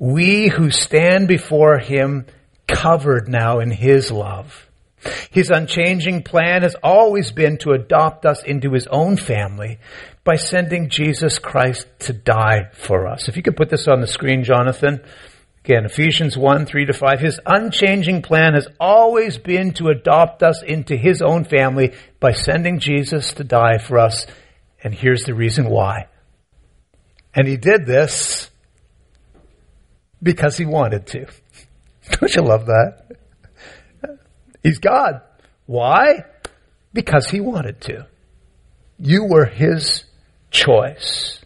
We 0.00 0.48
who 0.48 0.72
stand 0.72 1.28
before 1.28 1.78
Him 1.78 2.26
covered 2.68 3.26
now 3.28 3.58
in 3.58 3.72
His 3.72 4.12
love. 4.12 4.68
His 5.30 5.50
unchanging 5.50 6.22
plan 6.22 6.62
has 6.62 6.76
always 6.82 7.32
been 7.32 7.58
to 7.58 7.72
adopt 7.72 8.26
us 8.26 8.42
into 8.42 8.72
His 8.72 8.86
own 8.88 9.16
family 9.16 9.78
by 10.24 10.36
sending 10.36 10.90
Jesus 10.90 11.38
Christ 11.38 11.86
to 12.00 12.12
die 12.12 12.68
for 12.72 13.06
us. 13.06 13.28
If 13.28 13.36
you 13.36 13.42
could 13.42 13.56
put 13.56 13.70
this 13.70 13.88
on 13.88 14.00
the 14.00 14.06
screen, 14.06 14.44
Jonathan. 14.44 15.00
Again, 15.64 15.84
Ephesians 15.84 16.36
1, 16.36 16.66
3 16.66 16.86
to 16.86 16.92
5. 16.92 17.20
His 17.20 17.40
unchanging 17.44 18.22
plan 18.22 18.54
has 18.54 18.68
always 18.80 19.36
been 19.36 19.72
to 19.74 19.88
adopt 19.88 20.42
us 20.42 20.62
into 20.62 20.96
His 20.96 21.20
own 21.20 21.44
family 21.44 21.92
by 22.20 22.32
sending 22.32 22.78
Jesus 22.78 23.32
to 23.34 23.44
die 23.44 23.78
for 23.78 23.98
us. 23.98 24.26
And 24.82 24.94
here's 24.94 25.24
the 25.24 25.34
reason 25.34 25.68
why. 25.68 26.06
And 27.34 27.46
He 27.46 27.56
did 27.56 27.86
this 27.86 28.50
because 30.22 30.56
He 30.56 30.64
wanted 30.64 31.06
to. 31.08 31.26
Don't 32.20 32.34
you 32.34 32.42
love 32.42 32.66
that? 32.66 33.16
He's 34.62 34.78
God. 34.78 35.22
Why? 35.66 36.24
Because 36.92 37.28
he 37.28 37.40
wanted 37.40 37.80
to. 37.82 38.06
You 38.98 39.24
were 39.24 39.46
his 39.46 40.04
choice. 40.50 41.40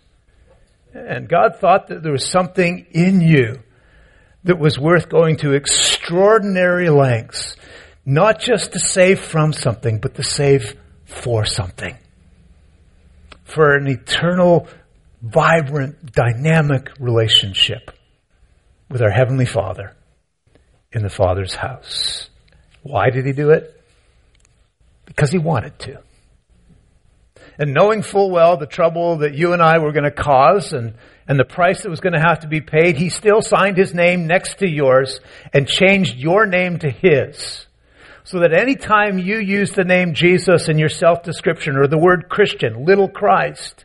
And 0.95 1.29
God 1.29 1.57
thought 1.57 1.89
that 1.89 2.03
there 2.03 2.13
was 2.13 2.27
something 2.27 2.87
in 2.93 3.21
you 3.21 3.63
that 4.45 4.59
was 4.59 4.79
worth 4.79 5.09
going 5.09 5.37
to 5.39 5.53
extraordinary 5.53 6.91
lengths, 6.91 7.57
not 8.05 8.41
just 8.41 8.73
to 8.73 8.79
save 8.79 9.21
from 9.21 9.53
something, 9.53 9.99
but 9.99 10.15
to 10.15 10.23
save 10.23 10.77
for 11.05 11.45
something. 11.45 11.97
For 13.45 13.75
an 13.75 13.87
eternal, 13.87 14.69
vibrant, 15.21 16.13
dynamic 16.13 16.91
relationship 16.99 17.91
with 18.89 19.03
our 19.03 19.11
Heavenly 19.11 19.47
Father 19.47 19.95
in 20.93 21.03
the 21.03 21.11
Father's 21.11 21.55
house. 21.55 22.29
Why 22.83 23.11
did 23.11 23.27
he 23.27 23.33
do 23.33 23.51
it? 23.51 23.81
Because 25.07 25.31
he 25.31 25.39
wanted 25.39 25.79
to. 25.81 26.01
and 27.59 27.75
knowing 27.75 28.03
full 28.03 28.31
well 28.31 28.57
the 28.57 28.67
trouble 28.67 29.19
that 29.19 29.35
you 29.35 29.53
and 29.53 29.63
I 29.63 29.79
were 29.79 29.93
going 29.93 30.05
to 30.05 30.11
cause 30.11 30.73
and, 30.73 30.95
and 31.29 31.39
the 31.39 31.45
price 31.45 31.83
that 31.83 31.91
was 31.91 32.01
going 32.01 32.15
to 32.15 32.21
have 32.21 32.41
to 32.41 32.49
be 32.49 32.61
paid, 32.61 32.97
he 32.97 33.09
still 33.09 33.43
signed 33.43 33.77
his 33.77 33.95
name 33.95 34.27
next 34.27 34.59
to 34.59 34.69
yours 34.69 35.21
and 35.53 35.69
changed 35.69 36.17
your 36.17 36.47
name 36.47 36.79
to 36.81 36.91
his. 36.91 37.67
So 38.25 38.41
that 38.41 38.53
any 38.53 38.77
time 38.77 39.19
you 39.19 39.39
use 39.39 39.73
the 39.73 39.85
name 39.85 40.15
Jesus 40.15 40.69
in 40.69 40.79
your 40.79 40.89
self-description 40.89 41.77
or 41.77 41.89
the 41.89 41.99
word 41.99 42.29
Christian, 42.29 42.85
little 42.85 43.09
Christ, 43.09 43.85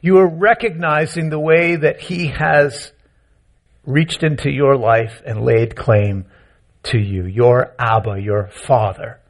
you 0.00 0.18
are 0.18 0.28
recognizing 0.28 1.28
the 1.28 1.38
way 1.38 1.76
that 1.76 2.00
he 2.00 2.28
has 2.28 2.92
reached 3.84 4.22
into 4.22 4.50
your 4.50 4.76
life 4.76 5.22
and 5.26 5.44
laid 5.44 5.76
claim 5.76 6.24
to 6.84 6.98
you. 6.98 7.26
Your 7.26 7.74
Abba, 7.78 8.20
your 8.20 8.50
Father, 8.66 9.20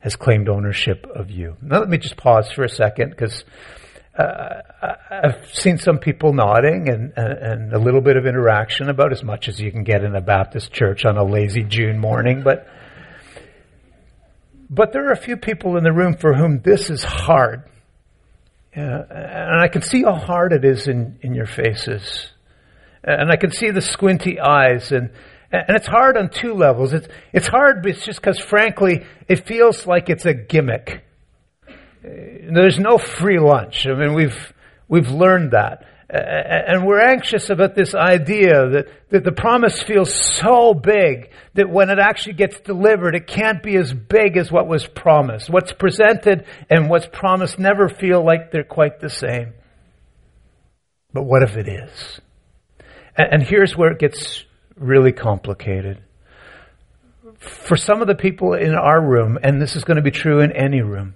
has 0.00 0.16
claimed 0.16 0.48
ownership 0.48 1.06
of 1.14 1.30
you. 1.30 1.56
Now 1.62 1.80
let 1.80 1.88
me 1.88 1.98
just 1.98 2.16
pause 2.16 2.50
for 2.52 2.64
a 2.64 2.68
second 2.68 3.10
because 3.10 3.44
uh, 4.18 4.62
I've 5.10 5.48
seen 5.52 5.78
some 5.78 5.98
people 5.98 6.32
nodding 6.32 6.88
and, 6.88 7.12
and, 7.16 7.72
a 7.72 7.78
little 7.78 8.00
bit 8.00 8.16
of 8.16 8.26
interaction 8.26 8.88
about 8.88 9.12
as 9.12 9.22
much 9.22 9.48
as 9.48 9.60
you 9.60 9.70
can 9.70 9.84
get 9.84 10.02
in 10.02 10.14
a 10.16 10.20
Baptist 10.20 10.72
church 10.72 11.04
on 11.04 11.16
a 11.16 11.24
lazy 11.24 11.62
June 11.62 11.98
morning, 11.98 12.42
but 12.42 12.66
but 14.68 14.92
there 14.92 15.08
are 15.08 15.12
a 15.12 15.16
few 15.16 15.36
people 15.36 15.76
in 15.76 15.84
the 15.84 15.92
room 15.92 16.16
for 16.16 16.32
whom 16.32 16.60
this 16.60 16.90
is 16.90 17.02
hard. 17.02 17.64
Uh, 18.76 18.80
and 18.80 19.60
I 19.60 19.66
can 19.66 19.82
see 19.82 20.04
how 20.04 20.14
hard 20.14 20.52
it 20.52 20.64
is 20.64 20.86
in, 20.86 21.18
in 21.22 21.34
your 21.34 21.46
faces. 21.46 22.28
And 23.02 23.32
I 23.32 23.36
can 23.36 23.50
see 23.50 23.72
the 23.72 23.80
squinty 23.80 24.38
eyes 24.38 24.92
and, 24.92 25.10
and 25.52 25.76
it's 25.76 25.86
hard 25.86 26.16
on 26.16 26.30
two 26.30 26.54
levels. 26.54 26.92
It's, 26.92 27.08
it's 27.32 27.48
hard 27.48 27.82
but 27.82 27.92
it's 27.92 28.04
just 28.04 28.20
because 28.20 28.38
frankly, 28.38 29.04
it 29.28 29.46
feels 29.46 29.86
like 29.86 30.08
it's 30.08 30.24
a 30.24 30.34
gimmick. 30.34 31.04
Uh, 31.68 31.72
there's 32.52 32.78
no 32.78 32.98
free 32.98 33.38
lunch. 33.38 33.86
I 33.86 33.94
mean, 33.94 34.14
we've, 34.14 34.52
we've 34.88 35.08
learned 35.08 35.52
that. 35.52 35.86
And 36.12 36.86
we're 36.86 37.00
anxious 37.00 37.50
about 37.50 37.76
this 37.76 37.94
idea 37.94 38.68
that, 38.70 38.88
that 39.10 39.22
the 39.22 39.30
promise 39.30 39.80
feels 39.80 40.12
so 40.12 40.74
big 40.74 41.30
that 41.54 41.70
when 41.70 41.88
it 41.88 42.00
actually 42.00 42.32
gets 42.32 42.58
delivered, 42.60 43.14
it 43.14 43.28
can't 43.28 43.62
be 43.62 43.76
as 43.76 43.92
big 43.92 44.36
as 44.36 44.50
what 44.50 44.66
was 44.66 44.84
promised. 44.84 45.48
What's 45.48 45.72
presented 45.72 46.46
and 46.68 46.90
what's 46.90 47.06
promised 47.06 47.60
never 47.60 47.88
feel 47.88 48.24
like 48.24 48.50
they're 48.50 48.64
quite 48.64 48.98
the 48.98 49.08
same. 49.08 49.52
But 51.12 51.22
what 51.22 51.44
if 51.44 51.56
it 51.56 51.68
is? 51.68 52.20
And 53.16 53.42
here's 53.42 53.76
where 53.76 53.92
it 53.92 54.00
gets 54.00 54.44
really 54.80 55.12
complicated. 55.12 56.02
For 57.38 57.76
some 57.76 58.02
of 58.02 58.08
the 58.08 58.16
people 58.16 58.54
in 58.54 58.74
our 58.74 59.00
room, 59.00 59.38
and 59.42 59.62
this 59.62 59.76
is 59.76 59.84
going 59.84 59.96
to 59.96 60.02
be 60.02 60.10
true 60.10 60.40
in 60.40 60.50
any 60.52 60.80
room, 60.80 61.14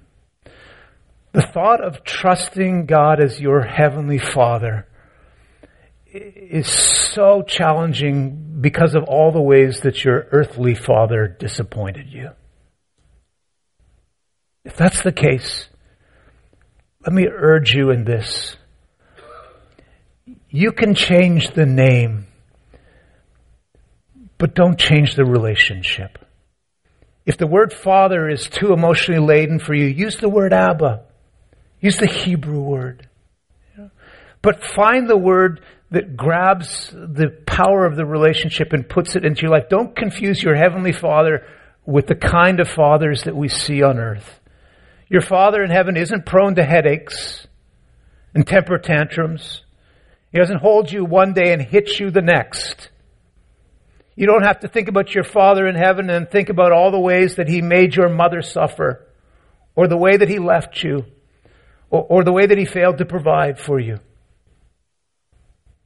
the 1.32 1.42
thought 1.42 1.82
of 1.82 2.04
trusting 2.04 2.86
God 2.86 3.20
as 3.20 3.40
your 3.40 3.62
heavenly 3.62 4.18
Father 4.18 4.86
is 6.14 6.68
so 6.68 7.42
challenging 7.42 8.60
because 8.60 8.94
of 8.94 9.02
all 9.04 9.32
the 9.32 9.40
ways 9.40 9.80
that 9.80 10.04
your 10.04 10.28
earthly 10.30 10.76
father 10.76 11.26
disappointed 11.26 12.06
you. 12.08 12.30
If 14.64 14.76
that's 14.76 15.02
the 15.02 15.12
case, 15.12 15.66
let 17.04 17.12
me 17.12 17.26
urge 17.26 17.74
you 17.74 17.90
in 17.90 18.04
this. 18.04 18.56
You 20.48 20.70
can 20.70 20.94
change 20.94 21.50
the 21.50 21.66
name, 21.66 22.28
but 24.38 24.54
don't 24.54 24.78
change 24.78 25.14
the 25.14 25.24
relationship. 25.24 26.18
If 27.26 27.38
the 27.38 27.46
word 27.46 27.72
father 27.72 28.28
is 28.28 28.48
too 28.48 28.72
emotionally 28.72 29.20
laden 29.20 29.58
for 29.58 29.74
you, 29.74 29.86
use 29.86 30.16
the 30.18 30.28
word 30.28 30.52
Abba. 30.52 31.02
Use 31.80 31.96
the 31.96 32.06
Hebrew 32.06 32.60
word. 32.60 33.08
But 34.42 34.62
find 34.62 35.08
the 35.08 35.16
word 35.16 35.62
that 35.90 36.16
grabs 36.16 36.90
the 36.90 37.30
power 37.46 37.86
of 37.86 37.96
the 37.96 38.04
relationship 38.04 38.72
and 38.72 38.88
puts 38.88 39.16
it 39.16 39.24
into 39.24 39.42
your 39.42 39.50
life. 39.50 39.68
Don't 39.70 39.96
confuse 39.96 40.42
your 40.42 40.54
Heavenly 40.54 40.92
Father 40.92 41.46
with 41.86 42.06
the 42.06 42.14
kind 42.14 42.60
of 42.60 42.68
fathers 42.68 43.22
that 43.24 43.36
we 43.36 43.48
see 43.48 43.82
on 43.82 43.98
earth. 43.98 44.40
Your 45.08 45.22
Father 45.22 45.62
in 45.62 45.70
heaven 45.70 45.96
isn't 45.96 46.26
prone 46.26 46.56
to 46.56 46.64
headaches 46.64 47.46
and 48.34 48.46
temper 48.46 48.78
tantrums. 48.78 49.62
He 50.32 50.38
doesn't 50.38 50.60
hold 50.60 50.90
you 50.90 51.04
one 51.04 51.32
day 51.32 51.52
and 51.52 51.62
hit 51.62 52.00
you 52.00 52.10
the 52.10 52.22
next. 52.22 52.90
You 54.16 54.26
don't 54.26 54.44
have 54.44 54.60
to 54.60 54.68
think 54.68 54.88
about 54.88 55.14
your 55.14 55.24
Father 55.24 55.66
in 55.66 55.74
heaven 55.74 56.08
and 56.10 56.30
think 56.30 56.48
about 56.48 56.72
all 56.72 56.90
the 56.90 57.00
ways 57.00 57.36
that 57.36 57.48
He 57.48 57.62
made 57.62 57.94
your 57.94 58.08
mother 58.08 58.42
suffer, 58.42 59.06
or 59.74 59.88
the 59.88 59.96
way 59.96 60.16
that 60.16 60.28
He 60.28 60.38
left 60.38 60.82
you, 60.82 61.04
or, 61.94 62.06
or 62.08 62.24
the 62.24 62.32
way 62.32 62.44
that 62.44 62.58
he 62.58 62.64
failed 62.64 62.98
to 62.98 63.04
provide 63.04 63.58
for 63.58 63.78
you. 63.78 64.00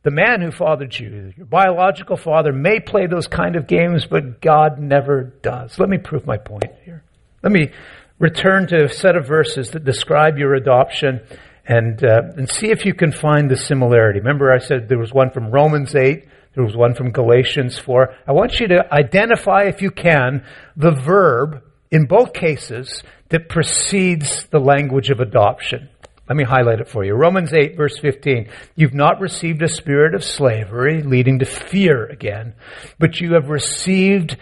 The 0.05 0.11
man 0.11 0.41
who 0.41 0.51
fathered 0.51 0.99
you, 0.99 1.35
your 1.37 1.47
biological 1.47 2.17
father, 2.17 2.53
may 2.53 2.81
play 2.81 3.07
those 3.07 3.27
kind 3.27 3.57
of 3.57 3.67
games, 3.67 4.07
but 4.07 4.41
God 4.41 4.79
never 4.79 5.25
does. 5.43 5.79
Let 5.79 5.91
me 5.91 5.99
prove 5.99 6.25
my 6.25 6.39
point 6.39 6.73
here. 6.85 7.05
Let 7.43 7.53
me 7.53 7.73
return 8.19 8.69
to 8.69 8.85
a 8.85 8.89
set 8.89 9.17
of 9.17 9.27
verses 9.27 9.73
that 9.73 9.85
describe 9.85 10.39
your 10.39 10.55
adoption 10.55 11.21
and, 11.67 12.03
uh, 12.03 12.23
and 12.37 12.49
see 12.49 12.71
if 12.71 12.87
you 12.87 12.95
can 12.95 13.13
find 13.13 13.51
the 13.51 13.57
similarity. 13.57 14.21
Remember, 14.21 14.51
I 14.51 14.59
said 14.59 14.89
there 14.89 14.99
was 14.99 15.13
one 15.13 15.31
from 15.31 15.51
Romans 15.51 15.95
8, 15.95 16.27
there 16.59 16.67
was 16.67 16.75
one 16.75 16.97
from 16.97 17.13
Galatians 17.13 17.79
4. 17.79 18.17
I 18.27 18.33
want 18.33 18.59
you 18.59 18.67
to 18.67 18.93
identify, 18.93 19.67
if 19.67 19.81
you 19.81 19.93
can, 19.93 20.45
the 20.77 20.91
verb 20.91 21.63
in 21.93 22.07
both 22.07 22.33
cases 22.33 23.05
that 23.29 23.49
precedes 23.49 24.45
the 24.47 24.59
language 24.59 25.11
of 25.11 25.21
adoption. 25.21 25.89
Let 26.29 26.35
me 26.35 26.43
highlight 26.43 26.81
it 26.81 26.89
for 26.89 27.05
you. 27.05 27.15
Romans 27.15 27.53
8 27.55 27.77
verse 27.77 27.97
15. 28.01 28.51
You've 28.75 28.93
not 28.93 29.21
received 29.21 29.63
a 29.63 29.69
spirit 29.69 30.17
of 30.17 30.25
slavery 30.25 31.01
leading 31.05 31.39
to 31.39 31.45
fear 31.45 32.07
again, 32.07 32.55
but 32.99 33.21
you 33.21 33.35
have 33.35 33.51
received 33.51 34.37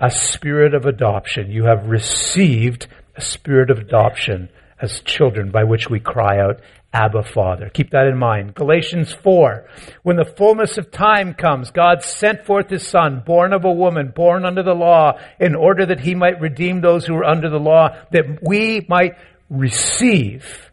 a 0.00 0.10
spirit 0.10 0.74
of 0.74 0.86
adoption. 0.86 1.52
You 1.52 1.66
have 1.66 1.86
received 1.86 2.88
a 3.14 3.20
spirit 3.20 3.70
of 3.70 3.78
adoption 3.78 4.48
as 4.82 5.02
children 5.02 5.52
by 5.52 5.62
which 5.62 5.88
we 5.88 6.00
cry 6.00 6.40
out, 6.40 6.62
Abba 6.92 7.22
Father. 7.22 7.70
Keep 7.72 7.90
that 7.90 8.08
in 8.08 8.18
mind. 8.18 8.54
Galatians 8.54 9.12
4. 9.12 9.68
When 10.02 10.16
the 10.16 10.24
fullness 10.24 10.76
of 10.76 10.90
time 10.90 11.34
comes, 11.34 11.70
God 11.70 12.02
sent 12.02 12.46
forth 12.46 12.68
His 12.68 12.86
Son, 12.86 13.22
born 13.24 13.52
of 13.52 13.64
a 13.64 13.70
woman, 13.70 14.12
born 14.14 14.44
under 14.44 14.64
the 14.64 14.74
law, 14.74 15.18
in 15.38 15.54
order 15.54 15.86
that 15.86 16.00
He 16.00 16.16
might 16.16 16.40
redeem 16.40 16.80
those 16.80 17.06
who 17.06 17.14
were 17.14 17.24
under 17.24 17.48
the 17.48 17.60
law, 17.60 17.96
that 18.10 18.40
we 18.42 18.84
might 18.88 19.14
receive 19.48 20.70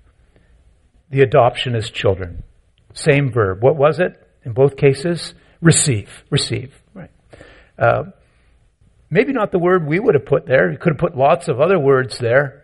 the 1.11 1.21
adoption 1.21 1.75
as 1.75 1.89
children. 1.91 2.43
Same 2.93 3.31
verb. 3.31 3.61
What 3.61 3.75
was 3.75 3.99
it 3.99 4.13
in 4.43 4.53
both 4.53 4.75
cases? 4.75 5.35
Receive. 5.61 6.23
Receive. 6.31 6.73
Right. 6.95 7.11
Uh, 7.77 8.05
maybe 9.11 9.33
not 9.33 9.51
the 9.51 9.59
word 9.59 9.85
we 9.85 9.99
would 9.99 10.15
have 10.15 10.25
put 10.25 10.47
there. 10.47 10.71
You 10.71 10.79
could 10.79 10.93
have 10.93 10.99
put 10.99 11.15
lots 11.15 11.47
of 11.47 11.61
other 11.61 11.77
words 11.77 12.17
there. 12.17 12.63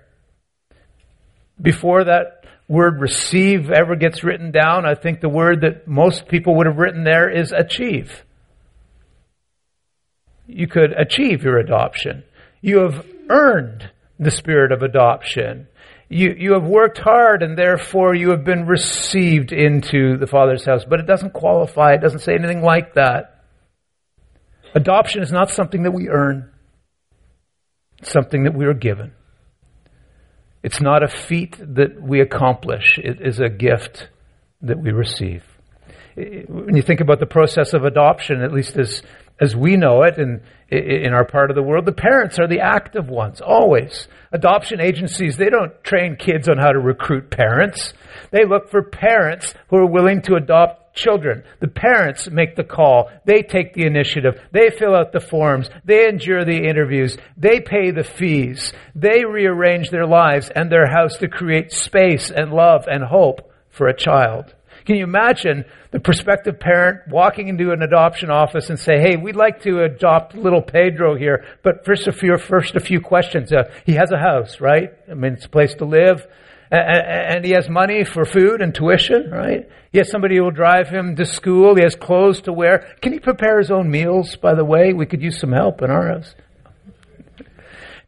Before 1.61 2.03
that 2.03 2.42
word 2.73 2.99
receive 2.99 3.69
ever 3.69 3.95
gets 3.95 4.23
written 4.23 4.51
down, 4.51 4.83
I 4.85 4.95
think 4.95 5.21
the 5.21 5.29
word 5.29 5.61
that 5.61 5.87
most 5.87 6.27
people 6.27 6.55
would 6.55 6.65
have 6.65 6.77
written 6.77 7.03
there 7.03 7.29
is 7.29 7.51
achieve. 7.51 8.23
You 10.47 10.67
could 10.67 10.91
achieve 10.91 11.43
your 11.43 11.59
adoption. 11.59 12.23
You 12.61 12.79
have 12.79 13.05
earned 13.29 13.91
the 14.19 14.31
spirit 14.31 14.71
of 14.71 14.81
adoption. 14.81 15.67
You, 16.09 16.35
you 16.37 16.53
have 16.53 16.63
worked 16.63 16.97
hard 16.97 17.43
and 17.43 17.57
therefore 17.57 18.15
you 18.15 18.31
have 18.31 18.43
been 18.43 18.65
received 18.65 19.51
into 19.51 20.17
the 20.17 20.27
Father's 20.27 20.65
house. 20.65 20.83
But 20.83 20.99
it 20.99 21.05
doesn't 21.05 21.33
qualify. 21.33 21.93
It 21.93 22.01
doesn't 22.01 22.19
say 22.19 22.33
anything 22.33 22.61
like 22.61 22.95
that. 22.95 23.43
Adoption 24.73 25.21
is 25.21 25.31
not 25.31 25.51
something 25.51 25.83
that 25.83 25.91
we 25.91 26.09
earn. 26.09 26.51
It's 27.99 28.11
something 28.11 28.45
that 28.45 28.55
we 28.55 28.65
are 28.65 28.73
given. 28.73 29.13
It's 30.63 30.81
not 30.81 31.03
a 31.03 31.07
feat 31.07 31.57
that 31.59 32.01
we 32.01 32.21
accomplish. 32.21 32.97
It 32.97 33.21
is 33.21 33.39
a 33.39 33.49
gift 33.49 34.07
that 34.61 34.81
we 34.81 34.91
receive. 34.91 35.43
When 36.15 36.75
you 36.75 36.81
think 36.81 37.01
about 37.01 37.19
the 37.19 37.25
process 37.25 37.73
of 37.73 37.83
adoption, 37.83 38.41
at 38.41 38.53
least 38.53 38.77
as 38.77 39.03
as 39.39 39.55
we 39.55 39.77
know 39.77 40.03
it 40.03 40.17
in, 40.17 40.41
in 40.69 41.13
our 41.13 41.25
part 41.25 41.49
of 41.49 41.55
the 41.55 41.63
world, 41.63 41.85
the 41.85 41.91
parents 41.91 42.39
are 42.39 42.47
the 42.47 42.59
active 42.59 43.09
ones, 43.09 43.41
always. 43.41 44.07
Adoption 44.31 44.79
agencies, 44.79 45.37
they 45.37 45.49
don't 45.49 45.83
train 45.83 46.15
kids 46.15 46.47
on 46.47 46.57
how 46.57 46.71
to 46.71 46.79
recruit 46.79 47.29
parents. 47.29 47.93
They 48.31 48.45
look 48.45 48.69
for 48.69 48.83
parents 48.83 49.53
who 49.69 49.77
are 49.77 49.89
willing 49.89 50.21
to 50.23 50.35
adopt 50.35 50.82
children. 50.93 51.43
The 51.59 51.67
parents 51.67 52.29
make 52.31 52.55
the 52.55 52.63
call. 52.63 53.09
They 53.25 53.41
take 53.41 53.73
the 53.73 53.85
initiative. 53.85 54.39
They 54.51 54.69
fill 54.69 54.95
out 54.95 55.11
the 55.11 55.19
forms. 55.19 55.69
They 55.83 56.07
endure 56.07 56.45
the 56.45 56.67
interviews. 56.67 57.17
They 57.37 57.59
pay 57.59 57.91
the 57.91 58.03
fees. 58.03 58.73
They 58.95 59.25
rearrange 59.25 59.89
their 59.89 60.05
lives 60.05 60.49
and 60.55 60.71
their 60.71 60.87
house 60.87 61.17
to 61.17 61.27
create 61.27 61.71
space 61.71 62.31
and 62.31 62.53
love 62.53 62.85
and 62.87 63.03
hope 63.03 63.51
for 63.69 63.87
a 63.87 63.97
child. 63.97 64.53
Can 64.85 64.97
you 64.97 65.03
imagine 65.05 65.63
the 65.91 65.99
prospective 65.99 66.59
parent 66.59 67.07
walking 67.07 67.47
into 67.47 67.71
an 67.71 67.81
adoption 67.81 68.29
office 68.29 68.69
and 68.69 68.77
say, 68.77 68.99
"Hey, 68.99 69.15
we'd 69.15 69.35
like 69.35 69.61
to 69.61 69.83
adopt 69.83 70.35
little 70.35 70.61
Pedro 70.61 71.15
here, 71.15 71.45
but 71.63 71.85
first 71.85 72.07
a 72.07 72.11
few 72.11 72.37
first 72.37 72.75
a 72.75 72.81
few 72.81 72.99
questions. 72.99 73.53
Uh, 73.53 73.63
he 73.85 73.93
has 73.93 74.11
a 74.11 74.17
house, 74.17 74.59
right? 74.59 74.91
I 75.09 75.13
mean, 75.13 75.33
it's 75.33 75.45
a 75.45 75.49
place 75.49 75.73
to 75.75 75.85
live." 75.85 76.27
And 76.73 77.45
he 77.45 77.51
has 77.51 77.69
money 77.69 78.03
for 78.03 78.25
food 78.25 78.61
and 78.61 78.73
tuition, 78.73 79.29
right? 79.29 79.69
He 79.91 79.99
has 79.99 80.09
somebody 80.09 80.37
who 80.37 80.43
will 80.43 80.51
drive 80.51 80.89
him 80.89 81.15
to 81.17 81.25
school. 81.25 81.75
He 81.75 81.83
has 81.83 81.95
clothes 81.95 82.41
to 82.41 82.53
wear. 82.53 82.95
Can 83.01 83.13
he 83.13 83.19
prepare 83.19 83.59
his 83.59 83.69
own 83.69 83.91
meals, 83.91 84.35
by 84.35 84.55
the 84.55 84.65
way? 84.65 84.93
We 84.93 85.05
could 85.05 85.21
use 85.21 85.39
some 85.39 85.51
help 85.51 85.83
in 85.83 85.91
our 85.91 86.07
house. 86.07 86.33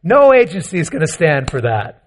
No 0.01 0.33
agency 0.33 0.79
is 0.79 0.89
going 0.89 1.05
to 1.05 1.11
stand 1.11 1.51
for 1.51 1.61
that. 1.61 2.01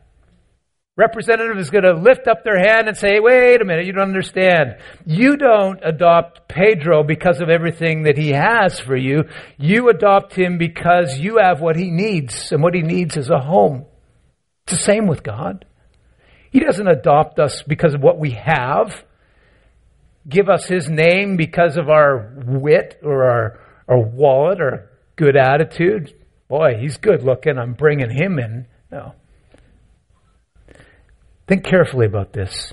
Representative 0.97 1.59
is 1.59 1.71
going 1.71 1.85
to 1.85 1.95
lift 1.95 2.27
up 2.27 2.43
their 2.43 2.59
hand 2.59 2.89
and 2.89 2.97
say, 2.97 3.21
wait 3.21 3.63
a 3.63 3.65
minute, 3.65 3.87
you 3.87 3.93
don't 3.93 4.09
understand. 4.09 4.79
You 5.07 5.37
don't 5.37 5.79
adopt 5.85 6.49
Pedro 6.49 7.05
because 7.05 7.41
of 7.41 7.49
everything 7.49 8.03
that 8.03 8.19
he 8.19 8.31
has 8.31 8.81
for 8.81 8.97
you. 8.97 9.25
You 9.59 9.91
adopt 9.91 10.33
him 10.33 10.59
because 10.59 11.17
you 11.19 11.39
have 11.41 11.61
what 11.61 11.77
he 11.77 11.93
needs, 11.93 12.51
and 12.51 12.65
what 12.65 12.75
he 12.75 12.83
needs 12.83 13.17
is 13.17 13.31
a 13.31 13.39
home. 13.39 13.87
It's 14.67 14.73
the 14.77 14.85
same 14.85 15.07
with 15.07 15.23
God. 15.23 15.65
He 16.51 16.61
doesn't 16.61 16.87
adopt 16.87 17.39
us 17.39 17.63
because 17.63 17.95
of 17.95 18.03
what 18.03 18.19
we 18.19 18.31
have, 18.33 19.05
give 20.29 20.49
us 20.49 20.67
His 20.67 20.89
name 20.89 21.37
because 21.37 21.77
of 21.77 21.89
our 21.89 22.33
wit 22.47 23.01
or 23.03 23.25
our, 23.25 23.61
our 23.89 24.01
wallet 24.01 24.61
or 24.61 24.91
good 25.17 25.37
attitude. 25.37 26.15
Boy, 26.49 26.79
he's 26.81 26.97
good 26.97 27.23
looking. 27.23 27.59
I'm 27.59 27.75
bringing 27.75 28.11
him 28.11 28.39
in. 28.39 28.67
No. 28.91 29.13
Think 31.47 31.65
carefully 31.65 32.07
about 32.07 32.33
this. 32.33 32.73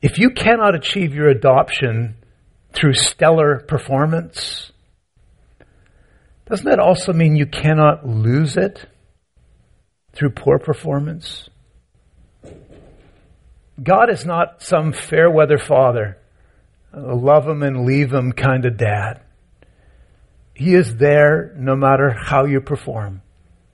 If 0.00 0.18
you 0.18 0.30
cannot 0.30 0.76
achieve 0.76 1.14
your 1.14 1.28
adoption 1.28 2.16
through 2.72 2.92
stellar 2.92 3.58
performance, 3.58 4.70
doesn't 6.48 6.66
that 6.66 6.78
also 6.78 7.12
mean 7.12 7.34
you 7.34 7.46
cannot 7.46 8.06
lose 8.06 8.56
it 8.56 8.86
through 10.12 10.30
poor 10.30 10.58
performance? 10.58 11.48
God 13.82 14.10
is 14.10 14.24
not 14.24 14.62
some 14.62 14.92
fair 14.92 15.30
weather 15.30 15.58
father, 15.58 16.18
love 16.94 17.46
him 17.46 17.62
and 17.62 17.84
leave 17.84 18.12
him 18.12 18.32
kind 18.32 18.64
of 18.64 18.76
dad. 18.76 19.20
He 20.54 20.74
is 20.74 20.96
there 20.96 21.52
no 21.56 21.76
matter 21.76 22.10
how 22.10 22.46
you 22.46 22.60
perform. 22.60 23.20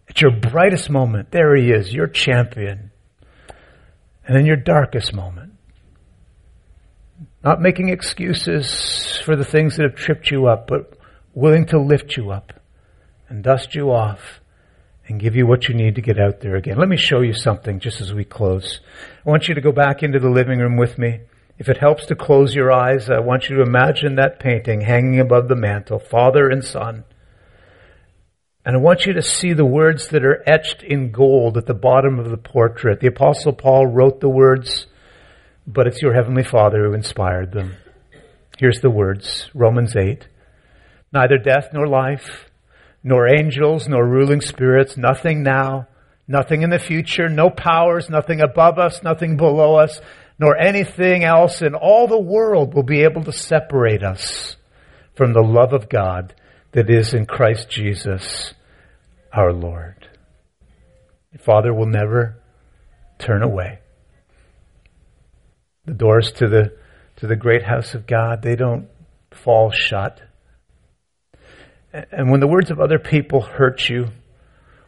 At 0.09 0.21
your 0.21 0.33
brightest 0.33 0.91
moment, 0.91 1.31
there 1.31 1.55
he 1.55 1.71
is, 1.71 1.93
your 1.93 2.09
champion. 2.09 2.91
And 4.27 4.37
in 4.37 4.47
your 4.47 4.57
darkest 4.57 5.15
moment, 5.15 5.53
not 7.45 7.61
making 7.61 7.89
excuses 7.89 9.21
for 9.25 9.37
the 9.37 9.45
things 9.45 9.77
that 9.77 9.85
have 9.85 9.95
tripped 9.95 10.31
you 10.31 10.47
up, 10.47 10.67
but 10.67 10.99
willing 11.35 11.67
to 11.67 11.81
lift 11.81 12.17
you 12.17 12.31
up 12.31 12.53
and 13.29 13.43
dust 13.43 13.75
you 13.75 13.91
off 13.91 14.42
and 15.13 15.21
give 15.21 15.37
you 15.37 15.47
what 15.47 15.69
you 15.69 15.75
need 15.75 15.97
to 15.97 16.01
get 16.01 16.19
out 16.19 16.41
there 16.41 16.57
again. 16.57 16.79
Let 16.79 16.89
me 16.89 16.97
show 16.97 17.21
you 17.21 17.35
something 17.35 17.81
just 17.81 18.01
as 18.01 18.15
we 18.15 18.25
close. 18.25 18.81
I 19.27 19.29
want 19.29 19.47
you 19.47 19.55
to 19.55 19.61
go 19.61 19.71
back 19.71 20.03
into 20.03 20.19
the 20.19 20.31
living 20.31 20.59
room 20.59 20.79
with 20.79 20.97
me. 20.97 21.21
If 21.59 21.69
it 21.69 21.77
helps 21.77 22.07
to 22.07 22.17
close 22.17 22.55
your 22.55 22.73
eyes, 22.73 23.11
I 23.11 23.21
want 23.21 23.51
you 23.51 23.57
to 23.57 23.63
imagine 23.63 24.15
that 24.15 24.41
painting 24.41 24.81
hanging 24.81 25.21
above 25.21 25.49
the 25.49 25.55
mantel, 25.55 25.99
Father 25.99 26.49
and 26.49 26.65
Son. 26.65 27.05
And 28.65 28.75
I 28.75 28.79
want 28.79 29.05
you 29.05 29.13
to 29.13 29.23
see 29.23 29.53
the 29.53 29.67
words 29.67 30.09
that 30.09 30.25
are 30.25 30.43
etched 30.49 30.83
in 30.83 31.13
gold 31.13 31.59
at 31.59 31.67
the 31.67 31.75
bottom 31.75 32.19
of 32.19 32.31
the 32.31 32.39
portrait. 32.39 33.01
The 33.01 33.09
Apostle 33.09 33.53
Paul 33.53 33.89
wrote 33.89 34.21
the 34.21 34.31
words, 34.31 34.87
but 35.67 35.87
it's 35.87 36.01
your 36.01 36.15
Heavenly 36.15 36.45
Father 36.45 36.87
who 36.87 36.95
inspired 36.95 37.53
them. 37.53 37.75
Here's 38.57 38.81
the 38.81 38.89
words 38.89 39.51
Romans 39.53 39.95
8. 39.95 40.27
Neither 41.13 41.37
death 41.37 41.69
nor 41.75 41.87
life 41.87 42.49
nor 43.03 43.27
angels, 43.27 43.89
nor 43.89 44.07
ruling 44.07 44.41
spirits, 44.41 44.97
nothing 44.97 45.43
now, 45.43 45.89
nothing 46.29 46.63
in 46.63 46.71
the 46.71 46.79
future, 46.79 47.29
no 47.29 47.51
powers, 47.51 48.09
nothing 48.09 48.41
above 48.41 48.79
us, 48.79 49.03
nothing 49.03 49.37
below 49.37 49.77
us, 49.77 50.01
nor 50.39 50.57
anything 50.57 51.25
else 51.25 51.63
in 51.63 51.75
all 51.75 52.07
the 52.07 52.21
world 52.21 52.75
will 52.75 52.83
be 52.83 53.03
able 53.03 53.25
to 53.25 53.33
separate 53.33 54.03
us 54.03 54.57
from 55.15 55.33
the 55.33 55.43
love 55.43 55.73
of 55.73 55.89
God 55.89 56.35
that 56.73 56.89
is 56.89 57.15
in 57.15 57.27
Christ 57.27 57.69
Jesus 57.69 58.55
our 59.33 59.53
Lord. 59.53 60.09
The 61.33 61.39
Father 61.39 61.73
will 61.73 61.87
never 61.87 62.37
turn 63.19 63.43
away. 63.43 63.79
The 65.87 65.95
doors 65.95 66.33
to 66.33 66.49
the, 66.49 66.77
to 67.17 67.27
the 67.27 67.37
great 67.37 67.63
house 67.63 67.95
of 67.95 68.07
God, 68.07 68.43
they 68.43 68.57
don't 68.57 68.89
fall 69.31 69.71
shut. 69.71 70.21
And 71.93 72.31
when 72.31 72.41
the 72.41 72.47
words 72.47 72.71
of 72.71 72.81
other 72.81 72.99
people 72.99 73.43
hurt 73.43 73.89
you, 73.89 74.09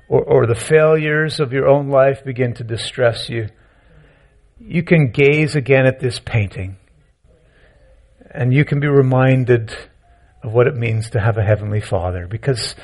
or, 0.08 0.22
or 0.22 0.46
the 0.46 0.54
failures 0.54 1.40
of 1.40 1.52
your 1.52 1.68
own 1.68 1.88
life 1.88 2.24
begin 2.24 2.54
to 2.54 2.64
distress 2.64 3.28
you, 3.28 3.48
you 4.58 4.82
can 4.82 5.10
gaze 5.10 5.54
again 5.54 5.86
at 5.86 6.00
this 6.00 6.18
painting. 6.18 6.76
And 8.30 8.52
you 8.52 8.64
can 8.64 8.80
be 8.80 8.86
reminded 8.86 9.76
of 10.42 10.52
what 10.52 10.66
it 10.66 10.76
means 10.76 11.10
to 11.10 11.20
have 11.20 11.38
a 11.38 11.42
Heavenly 11.42 11.80
Father. 11.80 12.26
Because, 12.26 12.74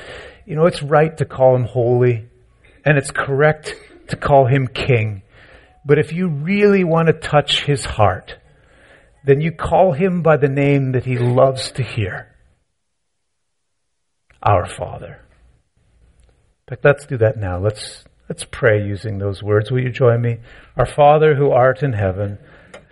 you 0.44 0.54
know, 0.54 0.66
it's 0.66 0.82
right 0.82 1.16
to 1.18 1.24
call 1.24 1.56
Him 1.56 1.64
holy, 1.64 2.28
and 2.84 2.98
it's 2.98 3.10
correct 3.10 3.74
to 4.08 4.16
call 4.16 4.46
Him 4.46 4.66
King. 4.66 5.22
But 5.84 5.98
if 5.98 6.12
you 6.12 6.28
really 6.28 6.84
want 6.84 7.08
to 7.08 7.14
touch 7.14 7.64
His 7.64 7.84
heart, 7.84 8.36
then 9.24 9.40
you 9.40 9.52
call 9.52 9.92
Him 9.92 10.22
by 10.22 10.36
the 10.36 10.48
name 10.48 10.92
that 10.92 11.04
He 11.04 11.18
loves 11.18 11.72
to 11.72 11.82
hear 11.82 12.30
our 14.42 14.66
Father. 14.66 15.20
In 16.66 16.76
fact, 16.76 16.84
let's 16.84 17.06
do 17.06 17.18
that 17.18 17.36
now. 17.36 17.58
Let's, 17.58 18.04
let's 18.28 18.44
pray 18.44 18.84
using 18.84 19.18
those 19.18 19.42
words. 19.42 19.70
Will 19.70 19.80
you 19.80 19.90
join 19.90 20.22
me? 20.22 20.38
Our 20.76 20.86
Father 20.86 21.34
who 21.34 21.50
art 21.50 21.82
in 21.82 21.92
heaven, 21.92 22.38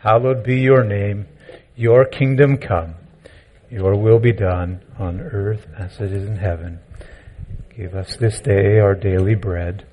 hallowed 0.01 0.43
be 0.45 0.61
your 0.61 0.85
name. 0.85 1.27
Your 1.77 2.05
kingdom 2.05 2.57
come. 2.57 2.95
Your 3.71 3.97
will 3.97 4.19
be 4.19 4.33
done 4.33 4.83
on 4.99 5.21
earth 5.21 5.67
as 5.77 6.01
it 6.01 6.13
is 6.13 6.27
in 6.29 6.37
heaven. 6.37 6.81
Give 7.77 7.95
us 7.95 8.17
this 8.17 8.41
day 8.41 8.81
our 8.81 8.95
daily 8.95 9.35
bread 9.35 9.87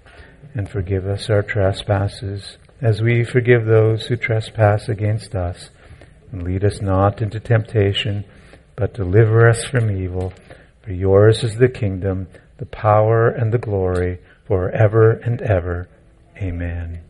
and 0.55 0.69
forgive 0.69 1.05
us 1.05 1.29
our 1.29 1.43
trespasses 1.43 2.57
as 2.81 3.01
we 3.01 3.23
forgive 3.23 3.65
those 3.65 4.07
who 4.07 4.15
trespass 4.15 4.89
against 4.89 5.35
us. 5.35 5.69
And 6.31 6.43
lead 6.43 6.63
us 6.65 6.81
not 6.81 7.21
into 7.21 7.39
temptation, 7.39 8.25
but 8.75 8.93
deliver 8.93 9.47
us 9.47 9.63
from 9.65 9.91
evil. 9.91 10.33
For 10.85 10.93
yours 10.93 11.43
is 11.43 11.55
the 11.55 11.67
kingdom, 11.67 12.27
the 12.57 12.67
power, 12.67 13.29
and 13.29 13.51
the 13.51 13.57
glory 13.57 14.19
forever 14.45 15.13
and 15.13 15.41
ever. 15.41 15.89
Amen. 16.37 17.01